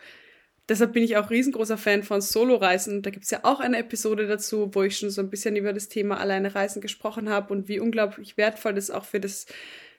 deshalb 0.68 0.92
bin 0.92 1.04
ich 1.04 1.16
auch 1.16 1.30
riesengroßer 1.30 1.78
Fan 1.78 2.02
von 2.02 2.20
Solo-Reisen. 2.20 3.02
Da 3.02 3.10
gibt's 3.10 3.30
ja 3.30 3.40
auch 3.44 3.60
eine 3.60 3.78
Episode 3.78 4.26
dazu, 4.26 4.70
wo 4.74 4.82
ich 4.82 4.98
schon 4.98 5.10
so 5.10 5.22
ein 5.22 5.30
bisschen 5.30 5.54
über 5.56 5.72
das 5.72 5.88
Thema 5.88 6.18
alleine 6.18 6.54
Reisen 6.54 6.82
gesprochen 6.82 7.28
habe 7.28 7.52
und 7.52 7.68
wie 7.68 7.78
unglaublich 7.78 8.36
wertvoll 8.36 8.74
das 8.74 8.90
auch 8.90 9.04
für 9.04 9.20
das, 9.20 9.46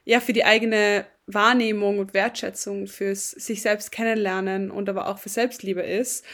ja, 0.03 0.19
für 0.19 0.33
die 0.33 0.43
eigene 0.43 1.05
Wahrnehmung 1.25 1.99
und 1.99 2.13
Wertschätzung 2.13 2.87
fürs 2.87 3.31
sich 3.31 3.61
selbst 3.61 3.91
kennenlernen 3.91 4.71
und 4.71 4.89
aber 4.89 5.07
auch 5.07 5.19
für 5.19 5.29
Selbstliebe 5.29 5.81
ist. 5.81 6.25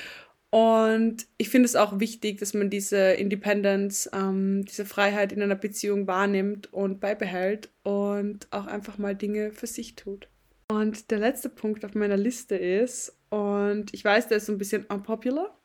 Und 0.55 1.27
ich 1.37 1.49
finde 1.49 1.65
es 1.65 1.75
auch 1.75 1.99
wichtig, 1.99 2.39
dass 2.39 2.53
man 2.53 2.69
diese 2.69 2.97
Independence, 2.97 4.09
ähm, 4.13 4.63
diese 4.63 4.85
Freiheit 4.85 5.33
in 5.33 5.41
einer 5.41 5.55
Beziehung 5.55 6.07
wahrnimmt 6.07 6.71
und 6.71 7.01
beibehält 7.01 7.67
und 7.83 8.47
auch 8.51 8.65
einfach 8.65 8.97
mal 8.97 9.15
Dinge 9.15 9.51
für 9.51 9.67
sich 9.67 9.97
tut. 9.97 10.29
Und 10.69 11.11
der 11.11 11.19
letzte 11.19 11.49
Punkt 11.49 11.83
auf 11.83 11.93
meiner 11.93 12.15
Liste 12.15 12.55
ist, 12.55 13.17
und 13.29 13.93
ich 13.93 14.05
weiß, 14.05 14.29
der 14.29 14.37
ist 14.37 14.47
ein 14.47 14.57
bisschen 14.57 14.85
unpopular, 14.85 15.59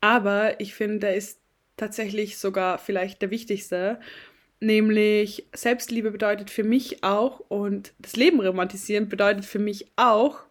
aber 0.00 0.58
ich 0.58 0.72
finde, 0.72 1.00
der 1.00 1.16
ist 1.16 1.38
tatsächlich 1.76 2.38
sogar 2.38 2.78
vielleicht 2.78 3.20
der 3.20 3.30
wichtigste. 3.30 4.00
Nämlich 4.58 5.48
Selbstliebe 5.54 6.12
bedeutet 6.12 6.48
für 6.48 6.64
mich 6.64 7.04
auch 7.04 7.40
und 7.40 7.92
das 7.98 8.16
Leben 8.16 8.40
romantisieren 8.40 9.10
bedeutet 9.10 9.44
für 9.44 9.58
mich 9.58 9.92
auch, 9.96 10.46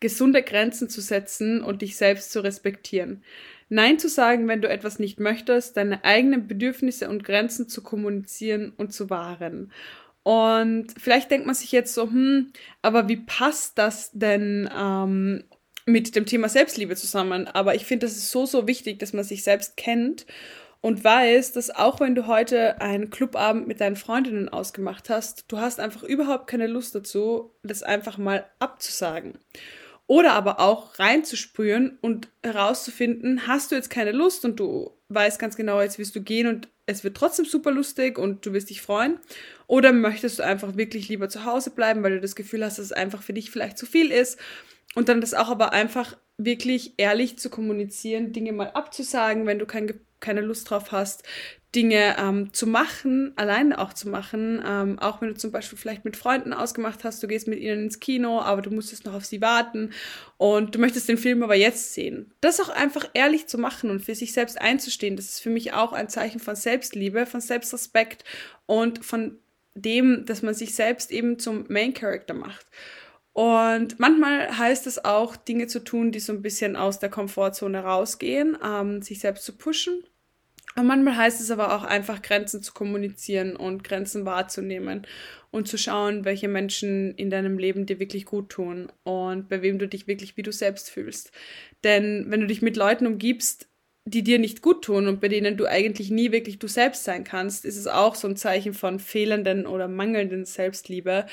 gesunde 0.00 0.42
Grenzen 0.42 0.88
zu 0.88 1.00
setzen 1.00 1.62
und 1.62 1.82
dich 1.82 1.96
selbst 1.96 2.32
zu 2.32 2.40
respektieren. 2.40 3.22
Nein 3.68 3.98
zu 3.98 4.08
sagen, 4.08 4.48
wenn 4.48 4.62
du 4.62 4.68
etwas 4.68 4.98
nicht 4.98 5.20
möchtest, 5.20 5.76
deine 5.76 6.04
eigenen 6.04 6.46
Bedürfnisse 6.46 7.08
und 7.08 7.24
Grenzen 7.24 7.68
zu 7.68 7.82
kommunizieren 7.82 8.72
und 8.76 8.92
zu 8.92 9.10
wahren. 9.10 9.72
Und 10.22 10.88
vielleicht 10.98 11.30
denkt 11.30 11.46
man 11.46 11.54
sich 11.54 11.72
jetzt 11.72 11.94
so, 11.94 12.04
hm, 12.04 12.52
aber 12.82 13.08
wie 13.08 13.16
passt 13.16 13.78
das 13.78 14.10
denn 14.12 14.68
ähm, 14.76 15.44
mit 15.86 16.16
dem 16.16 16.26
Thema 16.26 16.48
Selbstliebe 16.48 16.96
zusammen? 16.96 17.46
Aber 17.46 17.74
ich 17.74 17.84
finde, 17.84 18.06
das 18.06 18.16
ist 18.16 18.30
so, 18.30 18.46
so 18.46 18.66
wichtig, 18.66 18.98
dass 18.98 19.12
man 19.12 19.24
sich 19.24 19.42
selbst 19.42 19.76
kennt 19.76 20.26
und 20.80 21.02
weiß, 21.02 21.52
dass 21.52 21.70
auch 21.70 22.00
wenn 22.00 22.14
du 22.14 22.26
heute 22.26 22.80
einen 22.80 23.10
Clubabend 23.10 23.66
mit 23.66 23.80
deinen 23.80 23.96
Freundinnen 23.96 24.48
ausgemacht 24.48 25.10
hast, 25.10 25.44
du 25.48 25.58
hast 25.58 25.80
einfach 25.80 26.02
überhaupt 26.02 26.46
keine 26.46 26.66
Lust 26.66 26.94
dazu, 26.94 27.52
das 27.62 27.82
einfach 27.82 28.18
mal 28.18 28.46
abzusagen. 28.58 29.38
Oder 30.08 30.32
aber 30.32 30.58
auch 30.58 30.98
reinzuspüren 30.98 31.98
und 32.00 32.28
herauszufinden, 32.42 33.46
hast 33.46 33.70
du 33.70 33.76
jetzt 33.76 33.90
keine 33.90 34.12
Lust 34.12 34.44
und 34.46 34.58
du 34.58 34.90
weißt 35.10 35.38
ganz 35.38 35.54
genau, 35.54 35.82
jetzt 35.82 35.98
wirst 35.98 36.16
du 36.16 36.22
gehen 36.22 36.46
und 36.46 36.68
es 36.86 37.04
wird 37.04 37.14
trotzdem 37.16 37.44
super 37.44 37.70
lustig 37.70 38.18
und 38.18 38.44
du 38.44 38.54
wirst 38.54 38.70
dich 38.70 38.80
freuen. 38.80 39.18
Oder 39.66 39.92
möchtest 39.92 40.38
du 40.38 40.44
einfach 40.44 40.76
wirklich 40.76 41.10
lieber 41.10 41.28
zu 41.28 41.44
Hause 41.44 41.70
bleiben, 41.70 42.02
weil 42.02 42.12
du 42.12 42.20
das 42.22 42.34
Gefühl 42.34 42.64
hast, 42.64 42.78
dass 42.78 42.86
es 42.86 42.92
einfach 42.92 43.22
für 43.22 43.34
dich 43.34 43.50
vielleicht 43.50 43.76
zu 43.76 43.84
viel 43.84 44.10
ist. 44.10 44.38
Und 44.94 45.10
dann 45.10 45.20
das 45.20 45.34
auch 45.34 45.50
aber 45.50 45.74
einfach 45.74 46.16
wirklich 46.38 46.94
ehrlich 46.96 47.38
zu 47.38 47.50
kommunizieren, 47.50 48.32
Dinge 48.32 48.52
mal 48.52 48.70
abzusagen, 48.70 49.44
wenn 49.44 49.58
du 49.58 49.66
kein 49.66 50.00
keine 50.20 50.40
Lust 50.40 50.70
drauf 50.70 50.92
hast, 50.92 51.22
Dinge 51.74 52.16
ähm, 52.18 52.52
zu 52.54 52.66
machen, 52.66 53.32
alleine 53.36 53.78
auch 53.78 53.92
zu 53.92 54.08
machen, 54.08 54.62
ähm, 54.66 54.98
auch 54.98 55.20
wenn 55.20 55.28
du 55.28 55.34
zum 55.34 55.52
Beispiel 55.52 55.76
vielleicht 55.76 56.04
mit 56.04 56.16
Freunden 56.16 56.54
ausgemacht 56.54 57.04
hast, 57.04 57.22
du 57.22 57.28
gehst 57.28 57.46
mit 57.46 57.58
ihnen 57.58 57.84
ins 57.84 58.00
Kino, 58.00 58.40
aber 58.40 58.62
du 58.62 58.70
musstest 58.70 59.04
noch 59.04 59.12
auf 59.12 59.26
sie 59.26 59.42
warten 59.42 59.92
und 60.38 60.74
du 60.74 60.78
möchtest 60.78 61.10
den 61.10 61.18
Film 61.18 61.42
aber 61.42 61.56
jetzt 61.56 61.92
sehen. 61.92 62.32
Das 62.40 62.58
auch 62.60 62.70
einfach 62.70 63.10
ehrlich 63.12 63.48
zu 63.48 63.58
machen 63.58 63.90
und 63.90 64.00
für 64.00 64.14
sich 64.14 64.32
selbst 64.32 64.58
einzustehen, 64.58 65.16
das 65.16 65.26
ist 65.26 65.40
für 65.40 65.50
mich 65.50 65.74
auch 65.74 65.92
ein 65.92 66.08
Zeichen 66.08 66.40
von 66.40 66.56
Selbstliebe, 66.56 67.26
von 67.26 67.42
Selbstrespekt 67.42 68.24
und 68.64 69.04
von 69.04 69.38
dem, 69.74 70.24
dass 70.24 70.42
man 70.42 70.54
sich 70.54 70.74
selbst 70.74 71.10
eben 71.10 71.38
zum 71.38 71.66
Main 71.68 71.92
Character 71.92 72.34
macht. 72.34 72.66
Und 73.34 74.00
manchmal 74.00 74.56
heißt 74.56 74.86
es 74.86 75.04
auch, 75.04 75.36
Dinge 75.36 75.66
zu 75.66 75.84
tun, 75.84 76.12
die 76.12 76.18
so 76.18 76.32
ein 76.32 76.42
bisschen 76.42 76.76
aus 76.76 76.98
der 76.98 77.10
Komfortzone 77.10 77.80
rausgehen, 77.80 78.56
ähm, 78.64 79.02
sich 79.02 79.20
selbst 79.20 79.44
zu 79.44 79.56
pushen. 79.56 80.02
Und 80.78 80.86
manchmal 80.86 81.16
heißt 81.16 81.40
es 81.40 81.50
aber 81.50 81.74
auch 81.74 81.82
einfach, 81.82 82.22
Grenzen 82.22 82.62
zu 82.62 82.72
kommunizieren 82.72 83.56
und 83.56 83.82
Grenzen 83.82 84.24
wahrzunehmen 84.24 85.06
und 85.50 85.66
zu 85.66 85.76
schauen, 85.76 86.24
welche 86.24 86.46
Menschen 86.46 87.14
in 87.16 87.30
deinem 87.30 87.58
Leben 87.58 87.84
dir 87.84 87.98
wirklich 87.98 88.26
gut 88.26 88.50
tun 88.50 88.92
und 89.02 89.48
bei 89.48 89.60
wem 89.60 89.80
du 89.80 89.88
dich 89.88 90.06
wirklich 90.06 90.36
wie 90.36 90.42
du 90.42 90.52
selbst 90.52 90.88
fühlst. 90.90 91.32
Denn 91.82 92.26
wenn 92.28 92.40
du 92.40 92.46
dich 92.46 92.62
mit 92.62 92.76
Leuten 92.76 93.08
umgibst, 93.08 93.68
die 94.04 94.22
dir 94.22 94.38
nicht 94.38 94.62
gut 94.62 94.84
tun 94.84 95.08
und 95.08 95.20
bei 95.20 95.26
denen 95.26 95.56
du 95.56 95.66
eigentlich 95.66 96.10
nie 96.10 96.30
wirklich 96.30 96.60
du 96.60 96.68
selbst 96.68 97.02
sein 97.02 97.24
kannst, 97.24 97.64
ist 97.64 97.76
es 97.76 97.88
auch 97.88 98.14
so 98.14 98.28
ein 98.28 98.36
Zeichen 98.36 98.72
von 98.72 99.00
fehlenden 99.00 99.66
oder 99.66 99.88
mangelnden 99.88 100.44
Selbstliebe, 100.44 101.26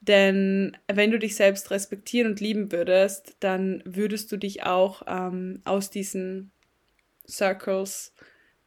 denn 0.00 0.74
wenn 0.90 1.10
du 1.10 1.18
dich 1.18 1.36
selbst 1.36 1.70
respektieren 1.70 2.30
und 2.30 2.40
lieben 2.40 2.72
würdest, 2.72 3.36
dann 3.40 3.82
würdest 3.84 4.32
du 4.32 4.38
dich 4.38 4.62
auch 4.62 5.02
ähm, 5.06 5.60
aus 5.64 5.90
diesen 5.90 6.50
Circles 7.28 8.14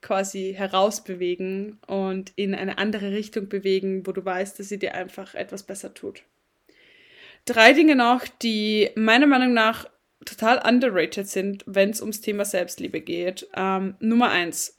quasi 0.01 0.53
herausbewegen 0.55 1.79
und 1.87 2.31
in 2.35 2.55
eine 2.55 2.77
andere 2.77 3.11
Richtung 3.11 3.49
bewegen, 3.49 4.07
wo 4.07 4.11
du 4.11 4.23
weißt, 4.23 4.59
dass 4.59 4.69
sie 4.69 4.79
dir 4.79 4.95
einfach 4.95 5.35
etwas 5.35 5.63
besser 5.63 5.93
tut. 5.93 6.23
Drei 7.45 7.73
Dinge 7.73 7.95
noch, 7.95 8.27
die 8.41 8.89
meiner 8.95 9.27
Meinung 9.27 9.53
nach 9.53 9.89
total 10.25 10.61
underrated 10.67 11.27
sind, 11.27 11.63
wenn 11.65 11.89
es 11.89 12.01
ums 12.01 12.21
Thema 12.21 12.45
Selbstliebe 12.45 13.01
geht. 13.01 13.47
Ähm, 13.55 13.95
Nummer 13.99 14.29
eins, 14.29 14.77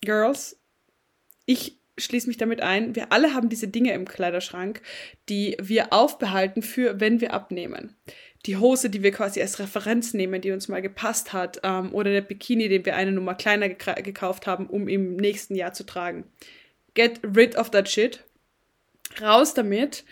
Girls, 0.00 0.58
ich 1.46 1.78
schließe 1.98 2.28
mich 2.28 2.36
damit 2.36 2.60
ein, 2.60 2.94
wir 2.94 3.12
alle 3.12 3.34
haben 3.34 3.48
diese 3.48 3.68
Dinge 3.68 3.92
im 3.92 4.06
Kleiderschrank, 4.06 4.82
die 5.28 5.56
wir 5.60 5.92
aufbehalten 5.92 6.62
für, 6.62 7.00
wenn 7.00 7.20
wir 7.20 7.32
abnehmen. 7.32 7.96
Die 8.46 8.56
Hose, 8.56 8.88
die 8.88 9.02
wir 9.02 9.10
quasi 9.10 9.40
als 9.40 9.58
Referenz 9.58 10.14
nehmen, 10.14 10.40
die 10.40 10.52
uns 10.52 10.68
mal 10.68 10.82
gepasst 10.82 11.32
hat, 11.32 11.60
ähm, 11.64 11.92
oder 11.92 12.10
der 12.10 12.20
Bikini, 12.20 12.68
den 12.68 12.84
wir 12.84 12.96
eine 12.96 13.12
Nummer 13.12 13.34
kleiner 13.34 13.68
gekauft 13.68 14.46
haben, 14.46 14.66
um 14.66 14.88
im 14.88 15.16
nächsten 15.16 15.54
Jahr 15.54 15.72
zu 15.72 15.84
tragen. 15.84 16.24
Get 16.94 17.20
rid 17.36 17.56
of 17.56 17.70
that 17.70 17.88
shit. 17.88 18.24
Raus 19.20 19.54
damit. 19.54 20.04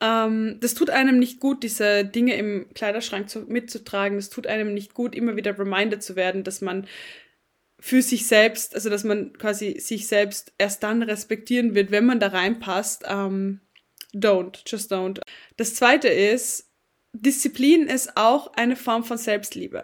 Ähm, 0.00 0.58
das 0.60 0.74
tut 0.74 0.90
einem 0.90 1.18
nicht 1.18 1.38
gut, 1.38 1.62
diese 1.62 2.04
Dinge 2.04 2.34
im 2.36 2.66
Kleiderschrank 2.74 3.30
zu, 3.30 3.40
mitzutragen. 3.40 4.18
Das 4.18 4.30
tut 4.30 4.46
einem 4.46 4.74
nicht 4.74 4.94
gut, 4.94 5.14
immer 5.14 5.36
wieder 5.36 5.58
reminded 5.58 6.02
zu 6.02 6.16
werden, 6.16 6.44
dass 6.44 6.60
man 6.60 6.86
für 7.78 8.02
sich 8.02 8.26
selbst, 8.26 8.74
also 8.74 8.90
dass 8.90 9.04
man 9.04 9.32
quasi 9.38 9.78
sich 9.80 10.06
selbst 10.06 10.52
erst 10.58 10.82
dann 10.82 11.02
respektieren 11.02 11.74
wird, 11.74 11.90
wenn 11.90 12.06
man 12.06 12.20
da 12.20 12.28
reinpasst. 12.28 13.04
Ähm, 13.08 13.60
don't, 14.14 14.62
just 14.66 14.92
don't. 14.92 15.20
Das 15.56 15.74
zweite 15.74 16.08
ist, 16.08 16.68
Disziplin 17.12 17.86
ist 17.86 18.16
auch 18.16 18.54
eine 18.54 18.76
Form 18.76 19.04
von 19.04 19.18
Selbstliebe. 19.18 19.82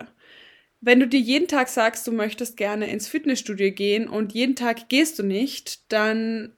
Wenn 0.81 1.01
du 1.01 1.09
dir 1.09 1.21
jeden 1.21 1.49
Tag 1.49 1.69
sagst, 1.69 2.07
du 2.07 2.13
möchtest 2.13 2.57
gerne 2.57 2.89
ins 2.89 3.09
Fitnessstudio 3.09 3.73
gehen 3.73 4.09
und 4.09 4.33
jeden 4.33 4.55
Tag 4.55 4.89
gehst 4.89 5.19
du 5.19 5.25
nicht, 5.25 5.93
dann 5.93 6.53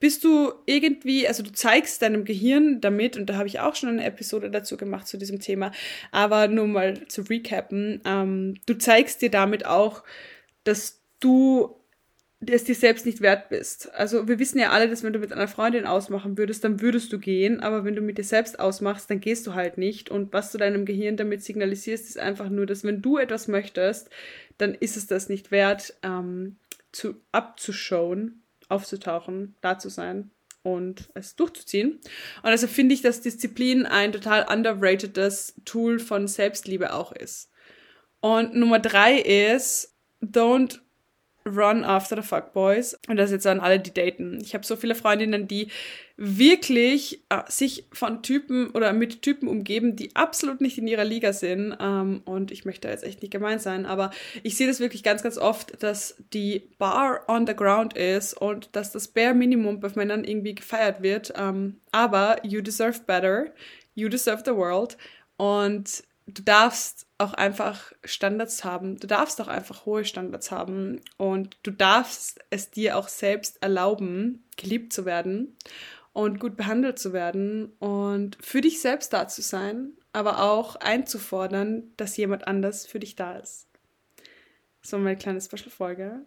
bist 0.00 0.24
du 0.24 0.52
irgendwie, 0.66 1.26
also 1.26 1.42
du 1.42 1.52
zeigst 1.52 2.02
deinem 2.02 2.24
Gehirn 2.24 2.80
damit, 2.80 3.16
und 3.16 3.26
da 3.26 3.36
habe 3.36 3.48
ich 3.48 3.60
auch 3.60 3.74
schon 3.74 3.90
eine 3.90 4.04
Episode 4.04 4.50
dazu 4.50 4.76
gemacht 4.76 5.06
zu 5.06 5.18
diesem 5.18 5.40
Thema, 5.40 5.72
aber 6.12 6.48
nur 6.48 6.68
mal 6.68 7.06
zu 7.08 7.22
recappen, 7.22 8.00
ähm, 8.04 8.54
du 8.66 8.78
zeigst 8.78 9.22
dir 9.22 9.30
damit 9.30 9.66
auch, 9.66 10.04
dass 10.64 11.02
du 11.20 11.77
es 12.46 12.64
dir 12.64 12.74
selbst 12.74 13.04
nicht 13.04 13.20
wert 13.20 13.48
bist. 13.48 13.92
Also 13.94 14.28
wir 14.28 14.38
wissen 14.38 14.58
ja 14.58 14.70
alle, 14.70 14.88
dass 14.88 15.02
wenn 15.02 15.12
du 15.12 15.18
mit 15.18 15.32
einer 15.32 15.48
Freundin 15.48 15.86
ausmachen 15.86 16.38
würdest, 16.38 16.62
dann 16.62 16.80
würdest 16.80 17.12
du 17.12 17.18
gehen, 17.18 17.60
aber 17.60 17.84
wenn 17.84 17.96
du 17.96 18.00
mit 18.00 18.16
dir 18.16 18.24
selbst 18.24 18.60
ausmachst, 18.60 19.10
dann 19.10 19.20
gehst 19.20 19.46
du 19.46 19.54
halt 19.54 19.76
nicht. 19.76 20.10
Und 20.10 20.32
was 20.32 20.52
du 20.52 20.58
deinem 20.58 20.84
Gehirn 20.84 21.16
damit 21.16 21.42
signalisierst, 21.42 22.08
ist 22.08 22.18
einfach 22.18 22.48
nur, 22.48 22.66
dass 22.66 22.84
wenn 22.84 23.02
du 23.02 23.18
etwas 23.18 23.48
möchtest, 23.48 24.08
dann 24.56 24.74
ist 24.74 24.96
es 24.96 25.06
das 25.06 25.28
nicht 25.28 25.50
wert, 25.50 25.94
ähm, 26.02 26.56
zu 26.92 27.16
abzuschauen, 27.32 28.42
aufzutauchen, 28.68 29.56
da 29.60 29.78
zu 29.78 29.88
sein 29.88 30.30
und 30.62 31.10
es 31.14 31.34
durchzuziehen. 31.34 31.98
Und 32.42 32.50
also 32.50 32.68
finde 32.68 32.94
ich, 32.94 33.02
dass 33.02 33.20
Disziplin 33.20 33.84
ein 33.84 34.12
total 34.12 34.46
underratedes 34.50 35.54
Tool 35.64 35.98
von 35.98 36.28
Selbstliebe 36.28 36.92
auch 36.92 37.12
ist. 37.12 37.50
Und 38.20 38.54
Nummer 38.54 38.78
drei 38.78 39.18
ist, 39.18 39.94
don't 40.22 40.80
run 41.48 41.84
after 41.84 42.16
the 42.16 42.26
fuckboys. 42.26 42.98
Und 43.08 43.16
das 43.16 43.30
jetzt 43.30 43.46
an 43.46 43.60
alle, 43.60 43.80
die 43.80 43.92
daten. 43.92 44.38
Ich 44.42 44.54
habe 44.54 44.64
so 44.64 44.76
viele 44.76 44.94
Freundinnen, 44.94 45.48
die 45.48 45.68
wirklich 46.16 47.22
äh, 47.28 47.42
sich 47.46 47.86
von 47.92 48.22
Typen 48.22 48.70
oder 48.70 48.92
mit 48.92 49.22
Typen 49.22 49.48
umgeben, 49.48 49.94
die 49.94 50.16
absolut 50.16 50.60
nicht 50.60 50.76
in 50.76 50.88
ihrer 50.88 51.04
Liga 51.04 51.32
sind. 51.32 51.76
Ähm, 51.80 52.22
und 52.24 52.50
ich 52.50 52.64
möchte 52.64 52.88
jetzt 52.88 53.04
echt 53.04 53.22
nicht 53.22 53.30
gemein 53.30 53.60
sein, 53.60 53.86
aber 53.86 54.10
ich 54.42 54.56
sehe 54.56 54.66
das 54.66 54.80
wirklich 54.80 55.02
ganz, 55.02 55.22
ganz 55.22 55.38
oft, 55.38 55.82
dass 55.82 56.16
die 56.32 56.68
Bar 56.78 57.22
on 57.28 57.46
the 57.46 57.54
ground 57.54 57.96
ist 57.96 58.34
und 58.34 58.70
dass 58.72 58.90
das 58.90 59.08
Bare 59.08 59.34
Minimum 59.34 59.80
bei 59.80 59.90
Männern 59.94 60.24
irgendwie 60.24 60.56
gefeiert 60.56 61.02
wird. 61.02 61.32
Ähm, 61.36 61.76
aber 61.92 62.44
you 62.44 62.60
deserve 62.60 63.00
better. 63.06 63.46
You 63.94 64.08
deserve 64.08 64.42
the 64.44 64.54
world. 64.54 64.96
Und 65.36 66.02
du 66.28 66.42
darfst 66.42 67.06
auch 67.16 67.32
einfach 67.32 67.92
Standards 68.04 68.62
haben. 68.62 68.98
Du 68.98 69.06
darfst 69.06 69.40
auch 69.40 69.48
einfach 69.48 69.86
hohe 69.86 70.04
Standards 70.04 70.50
haben 70.50 71.00
und 71.16 71.56
du 71.62 71.70
darfst 71.70 72.40
es 72.50 72.70
dir 72.70 72.96
auch 72.96 73.08
selbst 73.08 73.62
erlauben, 73.62 74.44
geliebt 74.56 74.92
zu 74.92 75.04
werden 75.04 75.56
und 76.12 76.38
gut 76.38 76.56
behandelt 76.56 76.98
zu 76.98 77.12
werden 77.12 77.72
und 77.78 78.36
für 78.40 78.60
dich 78.60 78.80
selbst 78.80 79.12
da 79.12 79.26
zu 79.26 79.42
sein, 79.42 79.92
aber 80.12 80.42
auch 80.42 80.76
einzufordern, 80.76 81.92
dass 81.96 82.16
jemand 82.16 82.46
anders 82.46 82.86
für 82.86 83.00
dich 83.00 83.16
da 83.16 83.38
ist. 83.38 83.66
So 84.82 84.98
meine 84.98 85.16
kleine 85.16 85.40
Special-Folge. 85.40 86.24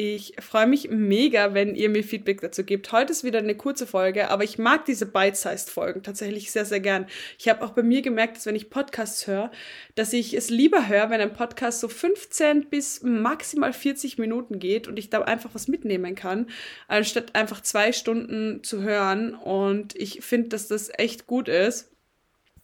Ich 0.00 0.34
freue 0.38 0.68
mich 0.68 0.90
mega, 0.90 1.54
wenn 1.54 1.74
ihr 1.74 1.88
mir 1.88 2.04
Feedback 2.04 2.40
dazu 2.40 2.62
gebt. 2.62 2.92
Heute 2.92 3.10
ist 3.10 3.24
wieder 3.24 3.40
eine 3.40 3.56
kurze 3.56 3.84
Folge, 3.84 4.30
aber 4.30 4.44
ich 4.44 4.56
mag 4.56 4.84
diese 4.84 5.06
Bite-Sized-Folgen 5.06 6.04
tatsächlich 6.04 6.52
sehr, 6.52 6.64
sehr 6.64 6.78
gern. 6.78 7.08
Ich 7.36 7.48
habe 7.48 7.64
auch 7.64 7.70
bei 7.70 7.82
mir 7.82 8.00
gemerkt, 8.00 8.36
dass 8.36 8.46
wenn 8.46 8.54
ich 8.54 8.70
Podcasts 8.70 9.26
höre, 9.26 9.50
dass 9.96 10.12
ich 10.12 10.34
es 10.34 10.50
lieber 10.50 10.86
höre, 10.86 11.10
wenn 11.10 11.20
ein 11.20 11.32
Podcast 11.32 11.80
so 11.80 11.88
15 11.88 12.70
bis 12.70 13.02
maximal 13.02 13.72
40 13.72 14.18
Minuten 14.18 14.60
geht 14.60 14.86
und 14.86 15.00
ich 15.00 15.10
da 15.10 15.22
einfach 15.22 15.50
was 15.52 15.66
mitnehmen 15.66 16.14
kann, 16.14 16.46
anstatt 16.86 17.34
einfach 17.34 17.60
zwei 17.60 17.90
Stunden 17.90 18.62
zu 18.62 18.82
hören. 18.82 19.34
Und 19.34 19.96
ich 19.96 20.20
finde, 20.20 20.50
dass 20.50 20.68
das 20.68 20.92
echt 20.96 21.26
gut 21.26 21.48
ist. 21.48 21.90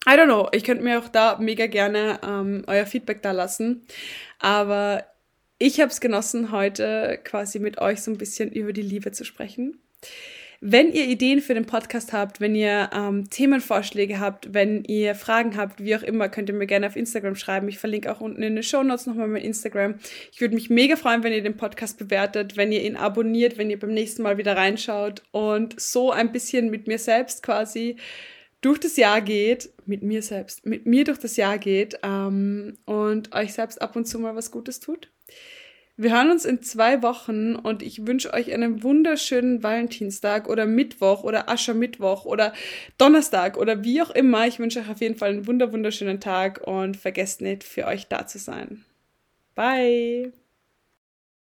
I 0.07 0.11
don't 0.11 0.27
know, 0.27 0.49
ich 0.53 0.63
könnte 0.63 0.85
mir 0.85 1.01
auch 1.01 1.09
da 1.09 1.39
mega 1.41 1.67
gerne 1.67 2.21
ähm, 2.23 2.63
euer 2.69 2.87
Feedback 2.87 3.23
da 3.23 3.33
lassen. 3.33 3.85
Aber 4.39 5.03
ich 5.59 5.81
habe 5.81 5.91
es 5.91 6.01
genossen, 6.01 6.51
heute 6.51 7.19
quasi 7.25 7.59
mit 7.59 7.79
euch 7.79 8.03
so 8.03 8.11
ein 8.11 8.19
bisschen 8.19 8.51
über 8.51 8.73
die 8.73 8.83
Liebe 8.83 9.13
zu 9.13 9.25
sprechen. 9.25 9.79
Wenn 10.67 10.93
ihr 10.93 11.05
Ideen 11.07 11.43
für 11.43 11.53
den 11.53 11.67
Podcast 11.67 12.15
habt, 12.15 12.41
wenn 12.41 12.55
ihr 12.55 12.89
ähm, 12.95 13.29
Themenvorschläge 13.29 14.19
habt, 14.19 14.55
wenn 14.55 14.83
ihr 14.85 15.15
Fragen 15.15 15.59
habt, 15.59 15.85
wie 15.85 15.95
auch 15.95 16.03
immer, 16.03 16.31
könnt 16.31 16.49
ihr 16.49 16.55
mir 16.55 16.67
gerne 16.67 16.87
auf 16.87 16.97
Instagram 16.97 17.35
schreiben. 17.35 17.69
Ich 17.69 17.79
verlinke 17.79 18.11
auch 18.11 18.23
unten 18.23 18.43
in 18.43 18.55
den 18.55 18.63
Show 18.63 18.83
Notes 18.83 19.05
nochmal 19.07 19.29
mein 19.29 19.43
Instagram. 19.43 19.97
Ich 20.33 20.41
würde 20.41 20.55
mich 20.55 20.71
mega 20.71 20.97
freuen, 20.97 21.23
wenn 21.23 21.35
ihr 21.35 21.43
den 21.43 21.59
Podcast 21.59 21.99
bewertet, 21.99 22.57
wenn 22.57 22.73
ihr 22.73 22.83
ihn 22.83 22.97
abonniert, 22.97 23.59
wenn 23.59 23.69
ihr 23.69 23.79
beim 23.79 23.93
nächsten 23.93 24.23
Mal 24.23 24.39
wieder 24.39 24.57
reinschaut 24.57 25.23
und 25.33 25.79
so 25.79 26.13
ein 26.13 26.33
bisschen 26.33 26.71
mit 26.71 26.87
mir 26.87 26.99
selbst 26.99 27.43
quasi 27.43 27.97
durch 28.63 28.81
das 28.81 28.97
Jahr 28.97 29.21
geht, 29.21 29.69
mit 29.85 30.03
mir 30.03 30.23
selbst, 30.23 30.65
mit 30.65 30.87
mir 30.87 31.05
durch 31.05 31.19
das 31.19 31.37
Jahr 31.37 31.59
geht 31.59 31.99
ähm, 32.03 32.79
und 32.87 33.35
euch 33.35 33.53
selbst 33.53 33.83
ab 33.83 33.97
und 33.97 34.07
zu 34.07 34.19
mal 34.19 34.35
was 34.35 34.51
Gutes 34.51 34.81
tut. 34.81 35.11
Wir 35.97 36.13
hören 36.13 36.33
uns 36.33 36.45
in 36.45 36.61
zwei 36.61 37.03
Wochen 37.03 37.55
und 37.55 37.81
ich 37.81 38.05
wünsche 38.05 38.33
euch 38.33 38.53
einen 38.53 38.83
wunderschönen 38.83 39.63
Valentinstag 39.63 40.49
oder 40.49 40.67
Mittwoch 40.67 41.23
oder 41.23 41.49
Aschermittwoch 41.49 42.25
oder 42.25 42.53
Donnerstag 42.99 43.57
oder 43.57 43.85
wie 43.85 44.03
auch 44.03 44.11
immer. 44.11 44.47
Ich 44.49 44.59
wünsche 44.59 44.81
euch 44.81 44.91
auf 44.91 45.01
jeden 45.01 45.15
Fall 45.17 45.31
einen 45.31 45.47
wunder 45.47 45.73
wunderschönen 45.73 46.19
Tag 46.19 46.67
und 46.67 46.97
vergesst 46.97 47.43
nicht, 47.43 47.63
für 47.63 47.87
euch 47.87 48.09
da 48.09 48.27
zu 48.27 48.39
sein. 48.39 48.85
Bye! 49.55 50.33